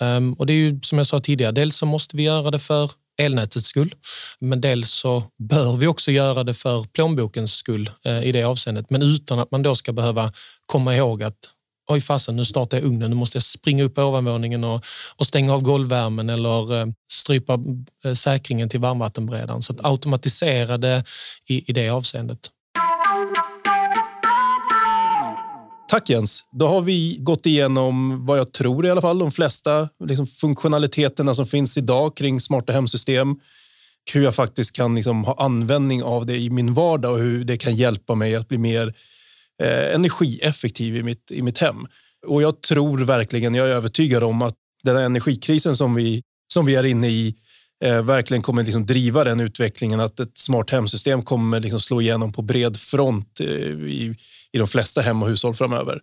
Mm. 0.00 0.16
Um, 0.16 0.32
och 0.32 0.46
det 0.46 0.52
är 0.52 0.56
ju 0.56 0.80
som 0.82 0.98
jag 0.98 1.06
sa 1.06 1.20
tidigare, 1.20 1.52
dels 1.52 1.76
så 1.76 1.86
måste 1.86 2.16
vi 2.16 2.22
göra 2.22 2.50
det 2.50 2.58
för 2.58 2.90
elnätets 3.20 3.66
skull, 3.68 3.94
men 4.38 4.60
dels 4.60 4.90
så 4.90 5.22
bör 5.38 5.76
vi 5.76 5.86
också 5.86 6.10
göra 6.10 6.44
det 6.44 6.54
för 6.54 6.82
plånbokens 6.82 7.52
skull 7.52 7.90
uh, 8.06 8.24
i 8.24 8.32
det 8.32 8.42
avseendet, 8.42 8.90
men 8.90 9.02
utan 9.02 9.38
att 9.38 9.50
man 9.50 9.62
då 9.62 9.74
ska 9.74 9.92
behöva 9.92 10.32
komma 10.66 10.96
ihåg 10.96 11.22
att 11.22 11.38
oj 11.90 12.00
fasen, 12.00 12.36
nu 12.36 12.44
startar 12.44 12.76
jag 12.76 12.86
ugnen, 12.86 13.10
nu 13.10 13.16
måste 13.16 13.36
jag 13.36 13.42
springa 13.42 13.84
upp 13.84 13.94
på 13.94 14.02
ovanvåningen 14.02 14.64
och, 14.64 14.84
och 15.16 15.26
stänga 15.26 15.54
av 15.54 15.62
golvvärmen 15.62 16.30
eller 16.30 16.80
eh, 16.80 16.86
strypa 17.12 17.58
eh, 18.04 18.12
säkringen 18.12 18.68
till 18.68 18.80
varmvattenberedaren. 18.80 19.62
Så 19.62 19.72
att 19.72 19.84
automatisera 19.84 20.78
det 20.78 21.04
i, 21.46 21.70
i 21.70 21.72
det 21.72 21.88
avseendet. 21.88 22.38
Tack 25.90 26.10
Jens. 26.10 26.44
Då 26.52 26.68
har 26.68 26.80
vi 26.80 27.16
gått 27.20 27.46
igenom 27.46 28.26
vad 28.26 28.38
jag 28.38 28.52
tror 28.52 28.86
i 28.86 28.90
alla 28.90 29.00
fall 29.00 29.18
de 29.18 29.32
flesta 29.32 29.88
liksom, 30.04 30.26
funktionaliteterna 30.26 31.34
som 31.34 31.46
finns 31.46 31.78
idag 31.78 32.16
kring 32.16 32.40
smarta 32.40 32.72
hemsystem. 32.72 33.36
Hur 34.12 34.22
jag 34.22 34.34
faktiskt 34.34 34.76
kan 34.76 34.94
liksom, 34.94 35.24
ha 35.24 35.34
användning 35.38 36.02
av 36.02 36.26
det 36.26 36.36
i 36.36 36.50
min 36.50 36.74
vardag 36.74 37.12
och 37.12 37.18
hur 37.18 37.44
det 37.44 37.56
kan 37.56 37.74
hjälpa 37.74 38.14
mig 38.14 38.36
att 38.36 38.48
bli 38.48 38.58
mer 38.58 38.94
eh, 39.60 39.94
energieffektiv 39.94 40.96
i 40.96 41.02
mitt, 41.02 41.30
i 41.30 41.42
mitt 41.42 41.58
hem. 41.58 41.86
Och 42.26 42.42
jag 42.42 42.62
tror 42.62 42.98
verkligen, 42.98 43.54
jag 43.54 43.68
är 43.68 43.72
övertygad 43.72 44.22
om 44.22 44.42
att 44.42 44.54
den 44.82 44.96
här 44.96 45.04
energikrisen 45.04 45.76
som 45.76 45.94
vi, 45.94 46.22
som 46.52 46.66
vi 46.66 46.74
är 46.74 46.84
inne 46.84 47.08
i 47.08 47.34
eh, 47.84 48.02
verkligen 48.02 48.42
kommer 48.42 48.64
liksom 48.64 48.86
driva 48.86 49.24
den 49.24 49.40
utvecklingen 49.40 50.00
att 50.00 50.20
ett 50.20 50.38
smart 50.38 50.70
hemsystem 50.70 51.22
kommer 51.22 51.60
liksom 51.60 51.80
slå 51.80 52.00
igenom 52.00 52.32
på 52.32 52.42
bred 52.42 52.76
front 52.76 53.40
eh, 53.40 53.46
i, 53.46 54.14
i 54.52 54.58
de 54.58 54.68
flesta 54.68 55.00
hem 55.00 55.22
och 55.22 55.28
hushåll 55.28 55.54
framöver. 55.54 56.00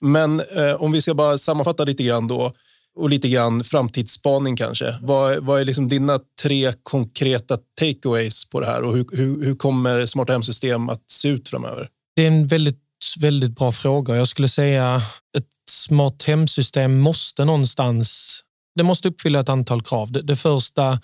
Men 0.00 0.40
eh, 0.40 0.74
om 0.74 0.92
vi 0.92 1.02
ska 1.02 1.14
bara 1.14 1.38
sammanfatta 1.38 1.84
lite 1.84 2.02
grann 2.02 2.28
då 2.28 2.52
och 2.96 3.10
lite 3.10 3.28
grann 3.28 3.64
framtidsspaning 3.64 4.56
kanske. 4.56 4.94
Vad, 5.00 5.44
vad 5.44 5.60
är 5.60 5.64
liksom 5.64 5.88
dina 5.88 6.18
tre 6.42 6.72
konkreta 6.82 7.58
takeaways 7.80 8.44
på 8.44 8.60
det 8.60 8.66
här 8.66 8.82
och 8.82 8.96
hur, 8.96 9.06
hur, 9.12 9.44
hur 9.44 9.56
kommer 9.56 10.06
smarta 10.06 10.32
hemsystem 10.32 10.88
att 10.88 11.10
se 11.10 11.28
ut 11.28 11.48
framöver? 11.48 11.88
Det 12.16 12.22
är 12.22 12.28
en 12.28 12.46
väldigt 12.46 12.83
väldigt 13.20 13.56
bra 13.56 13.72
fråga. 13.72 14.16
Jag 14.16 14.28
skulle 14.28 14.48
säga 14.48 15.02
ett 15.36 15.48
smart 15.70 16.22
hemsystem 16.22 16.98
måste 16.98 17.44
någonstans, 17.44 18.40
det 18.76 18.82
måste 18.82 19.08
uppfylla 19.08 19.40
ett 19.40 19.48
antal 19.48 19.82
krav. 19.82 20.12
Det, 20.12 20.22
det 20.22 20.36
första 20.36 20.98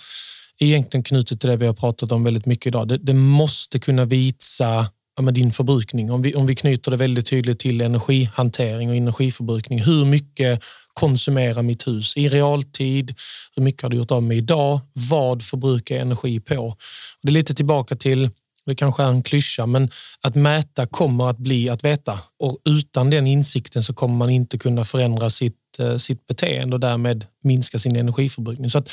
är 0.59 0.67
egentligen 0.67 1.05
knutet 1.05 1.41
till 1.41 1.51
det 1.51 1.57
vi 1.57 1.67
har 1.67 1.75
pratat 1.75 2.13
om 2.13 2.25
väldigt 2.25 2.47
mycket 2.47 2.67
idag. 2.67 2.89
Det, 2.89 2.99
det 2.99 3.15
måste 3.15 3.79
kunna 3.79 4.05
visa 4.05 4.91
ja, 5.17 5.31
din 5.31 5.53
förbrukning. 5.53 6.11
Om 6.11 6.23
vi, 6.23 6.35
om 6.35 6.47
vi 6.47 6.55
knyter 6.55 6.91
det 6.91 6.97
väldigt 6.97 7.27
tydligt 7.27 7.59
till 7.59 7.81
energihantering 7.81 8.89
och 8.89 8.97
energiförbrukning. 8.97 9.83
Hur 9.83 10.05
mycket 10.05 10.65
konsumerar 10.95 11.63
mitt 11.63 11.87
hus 11.87 12.17
i 12.17 12.29
realtid? 12.29 13.15
Hur 13.57 13.63
mycket 13.63 13.83
har 13.83 13.91
du 13.91 13.97
gjort 13.97 14.11
av 14.11 14.23
med 14.23 14.37
idag? 14.37 14.81
Vad 14.93 15.43
förbrukar 15.43 15.95
jag 15.95 16.03
energi 16.03 16.41
på? 16.41 16.77
Det 17.23 17.29
är 17.29 17.33
lite 17.33 17.55
tillbaka 17.55 17.97
till 17.97 18.31
det 18.67 18.75
kanske 18.75 19.03
är 19.03 19.09
en 19.09 19.23
klyscha, 19.23 19.67
men 19.67 19.91
att 20.21 20.35
mäta 20.35 20.87
kommer 20.87 21.31
att 21.31 21.39
bli 21.39 21.69
att 21.71 21.85
veta. 21.85 22.19
Och 22.39 22.59
utan 22.65 23.11
den 23.11 23.27
insikten 23.27 23.83
så 23.83 23.95
kommer 23.95 24.15
man 24.15 24.31
inte 24.31 24.59
kunna 24.59 24.85
förändra 24.85 25.31
sitt, 25.31 25.79
eh, 25.79 25.97
sitt 25.97 26.27
beteende 26.27 26.77
och 26.77 26.81
därmed 26.81 27.27
minska 27.45 27.79
sin 27.79 27.97
energiförbrukning. 27.97 28.71
Så 28.71 28.79
att 28.79 28.91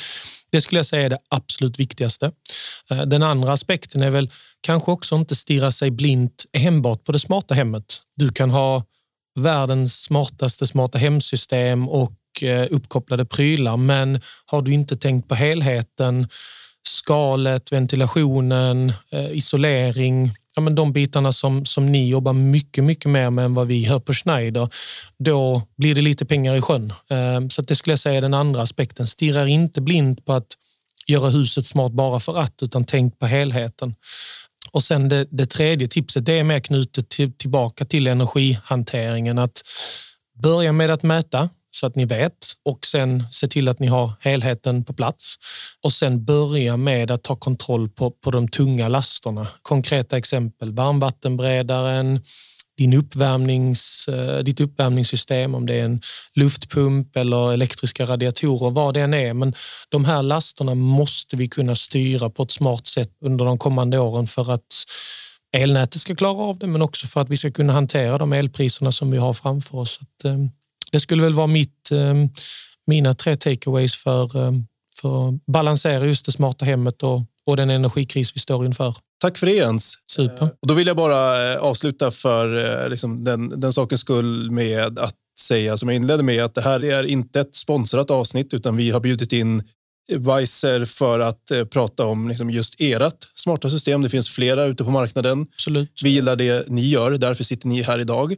det 0.50 0.60
skulle 0.60 0.78
jag 0.78 0.86
säga 0.86 1.06
är 1.06 1.10
det 1.10 1.18
absolut 1.28 1.78
viktigaste. 1.78 2.30
Eh, 2.90 3.02
den 3.02 3.22
andra 3.22 3.52
aspekten 3.52 4.02
är 4.02 4.10
väl 4.10 4.30
kanske 4.60 4.90
också 4.90 5.14
inte 5.14 5.36
stirra 5.36 5.72
sig 5.72 5.90
blint 5.90 6.46
enbart 6.52 7.04
på 7.04 7.12
det 7.12 7.18
smarta 7.18 7.54
hemmet. 7.54 8.02
Du 8.16 8.32
kan 8.32 8.50
ha 8.50 8.84
världens 9.38 10.02
smartaste 10.02 10.66
smarta 10.66 10.98
hemsystem 10.98 11.88
och 11.88 12.42
eh, 12.42 12.66
uppkopplade 12.70 13.24
prylar, 13.24 13.76
men 13.76 14.20
har 14.46 14.62
du 14.62 14.72
inte 14.72 14.96
tänkt 14.96 15.28
på 15.28 15.34
helheten 15.34 16.28
skalet, 17.08 17.72
ventilationen, 17.72 18.92
eh, 19.12 19.30
isolering, 19.30 20.30
ja, 20.54 20.62
men 20.62 20.74
de 20.74 20.92
bitarna 20.92 21.32
som, 21.32 21.64
som 21.64 21.86
ni 21.86 22.08
jobbar 22.08 22.32
mycket, 22.32 22.84
mycket 22.84 23.10
mer 23.10 23.30
med 23.30 23.44
än 23.44 23.54
vad 23.54 23.66
vi 23.66 23.84
hör 23.84 24.00
på 24.00 24.12
Schneider, 24.12 24.68
då 25.18 25.62
blir 25.76 25.94
det 25.94 26.00
lite 26.00 26.26
pengar 26.26 26.54
i 26.54 26.60
sjön. 26.60 26.92
Eh, 27.10 27.48
så 27.50 27.62
det 27.62 27.76
skulle 27.76 27.92
jag 27.92 27.98
säga 27.98 28.16
är 28.16 28.20
den 28.20 28.34
andra 28.34 28.62
aspekten. 28.62 29.06
Stirrar 29.06 29.46
inte 29.46 29.80
blint 29.80 30.24
på 30.24 30.32
att 30.32 30.46
göra 31.06 31.30
huset 31.30 31.66
smart 31.66 31.92
bara 31.92 32.20
för 32.20 32.38
att, 32.38 32.62
utan 32.62 32.84
tänk 32.84 33.18
på 33.18 33.26
helheten. 33.26 33.94
Och 34.72 34.82
sen 34.82 35.08
det, 35.08 35.26
det 35.30 35.46
tredje 35.46 35.88
tipset, 35.88 36.26
det 36.26 36.38
är 36.38 36.44
mer 36.44 36.60
knutet 36.60 37.08
till, 37.08 37.32
tillbaka 37.32 37.84
till 37.84 38.06
energihanteringen. 38.06 39.38
Att 39.38 39.62
börja 40.42 40.72
med 40.72 40.90
att 40.90 41.02
mäta 41.02 41.48
så 41.70 41.86
att 41.86 41.96
ni 41.96 42.04
vet 42.04 42.32
och 42.64 42.86
sen 42.86 43.24
se 43.30 43.48
till 43.48 43.68
att 43.68 43.80
ni 43.80 43.86
har 43.86 44.12
helheten 44.20 44.84
på 44.84 44.92
plats 44.92 45.34
och 45.84 45.92
sen 45.92 46.24
börja 46.24 46.76
med 46.76 47.10
att 47.10 47.22
ta 47.22 47.36
kontroll 47.36 47.88
på, 47.88 48.10
på 48.10 48.30
de 48.30 48.48
tunga 48.48 48.88
lasterna. 48.88 49.46
Konkreta 49.62 50.16
exempel, 50.16 50.72
varmvattenberedaren, 50.72 52.20
din 52.78 52.94
uppvärmnings, 52.94 54.08
eh, 54.08 54.38
ditt 54.38 54.60
uppvärmningssystem, 54.60 55.54
om 55.54 55.66
det 55.66 55.74
är 55.74 55.84
en 55.84 56.00
luftpump 56.34 57.16
eller 57.16 57.52
elektriska 57.52 58.06
radiatorer, 58.06 58.70
vad 58.70 58.94
det 58.94 59.00
än 59.00 59.14
är. 59.14 59.34
Men 59.34 59.54
de 59.88 60.04
här 60.04 60.22
lasterna 60.22 60.74
måste 60.74 61.36
vi 61.36 61.48
kunna 61.48 61.74
styra 61.74 62.30
på 62.30 62.42
ett 62.42 62.50
smart 62.50 62.86
sätt 62.86 63.10
under 63.24 63.44
de 63.44 63.58
kommande 63.58 63.98
åren 63.98 64.26
för 64.26 64.52
att 64.52 64.84
elnätet 65.56 66.00
ska 66.00 66.14
klara 66.14 66.42
av 66.42 66.58
det, 66.58 66.66
men 66.66 66.82
också 66.82 67.06
för 67.06 67.20
att 67.20 67.30
vi 67.30 67.36
ska 67.36 67.50
kunna 67.50 67.72
hantera 67.72 68.18
de 68.18 68.32
elpriserna 68.32 68.92
som 68.92 69.10
vi 69.10 69.18
har 69.18 69.34
framför 69.34 69.78
oss. 69.78 70.00
Eh, 70.24 70.36
det 70.92 71.00
skulle 71.00 71.22
väl 71.22 71.34
vara 71.34 71.46
mitt, 71.46 71.90
ehm, 71.90 72.28
mina 72.86 73.14
tre 73.14 73.36
takeaways 73.36 73.94
för, 73.94 74.48
ehm, 74.48 74.66
för 75.00 75.28
att 75.28 75.46
balansera 75.46 76.06
just 76.06 76.26
det 76.26 76.32
smarta 76.32 76.64
hemmet 76.64 77.02
och, 77.02 77.20
och 77.46 77.56
den 77.56 77.70
energikris 77.70 78.36
vi 78.36 78.40
står 78.40 78.66
inför. 78.66 78.94
Tack 79.20 79.38
för 79.38 79.46
det 79.46 79.52
Jens. 79.52 79.98
Super. 80.06 80.42
Eh, 80.42 80.48
och 80.62 80.68
då 80.68 80.74
vill 80.74 80.86
jag 80.86 80.96
bara 80.96 81.52
eh, 81.52 81.58
avsluta 81.58 82.10
för 82.10 82.82
eh, 82.84 82.90
liksom, 82.90 83.24
den, 83.24 83.60
den 83.60 83.72
sakens 83.72 84.00
skull 84.00 84.50
med 84.50 84.98
att 84.98 85.14
säga 85.40 85.76
som 85.76 85.88
jag 85.88 85.96
inledde 85.96 86.22
med 86.22 86.44
att 86.44 86.54
det 86.54 86.60
här 86.60 86.84
är 86.84 87.04
inte 87.04 87.40
ett 87.40 87.54
sponsrat 87.54 88.10
avsnitt 88.10 88.54
utan 88.54 88.76
vi 88.76 88.90
har 88.90 89.00
bjudit 89.00 89.32
in 89.32 89.62
Weiser 90.16 90.84
för 90.84 91.20
att 91.20 91.50
eh, 91.50 91.64
prata 91.64 92.06
om 92.06 92.28
liksom, 92.28 92.50
just 92.50 92.80
ert 92.80 93.28
smarta 93.34 93.70
system. 93.70 94.02
Det 94.02 94.08
finns 94.08 94.28
flera 94.28 94.64
ute 94.64 94.84
på 94.84 94.90
marknaden. 94.90 95.46
Absolut. 95.52 96.00
Vi 96.02 96.10
gillar 96.10 96.36
det 96.36 96.68
ni 96.68 96.88
gör, 96.88 97.10
därför 97.10 97.44
sitter 97.44 97.68
ni 97.68 97.82
här 97.82 97.98
idag. 97.98 98.36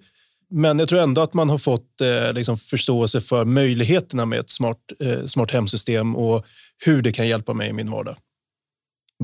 Men 0.51 0.79
jag 0.79 0.89
tror 0.89 1.01
ändå 1.01 1.21
att 1.21 1.35
man 1.35 1.51
har 1.51 1.59
fått 1.59 2.01
eh, 2.01 2.33
liksom 2.33 2.57
förståelse 2.57 3.21
för 3.21 3.45
möjligheterna 3.45 4.27
med 4.27 4.39
ett 4.39 4.51
smart, 4.51 4.79
eh, 5.01 5.25
smart 5.27 5.51
hemsystem 5.51 6.17
och 6.17 6.47
hur 6.85 7.03
det 7.03 7.13
kan 7.13 7.29
hjälpa 7.29 7.55
mig 7.55 7.69
i 7.69 7.73
min 7.73 7.91
vardag. 7.91 8.17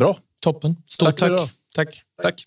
Bra. 0.01 0.19
Toppen. 0.43 0.77
Stort 0.87 1.17
tack. 1.17 1.51
Tack. 1.75 2.03
tack. 2.23 2.45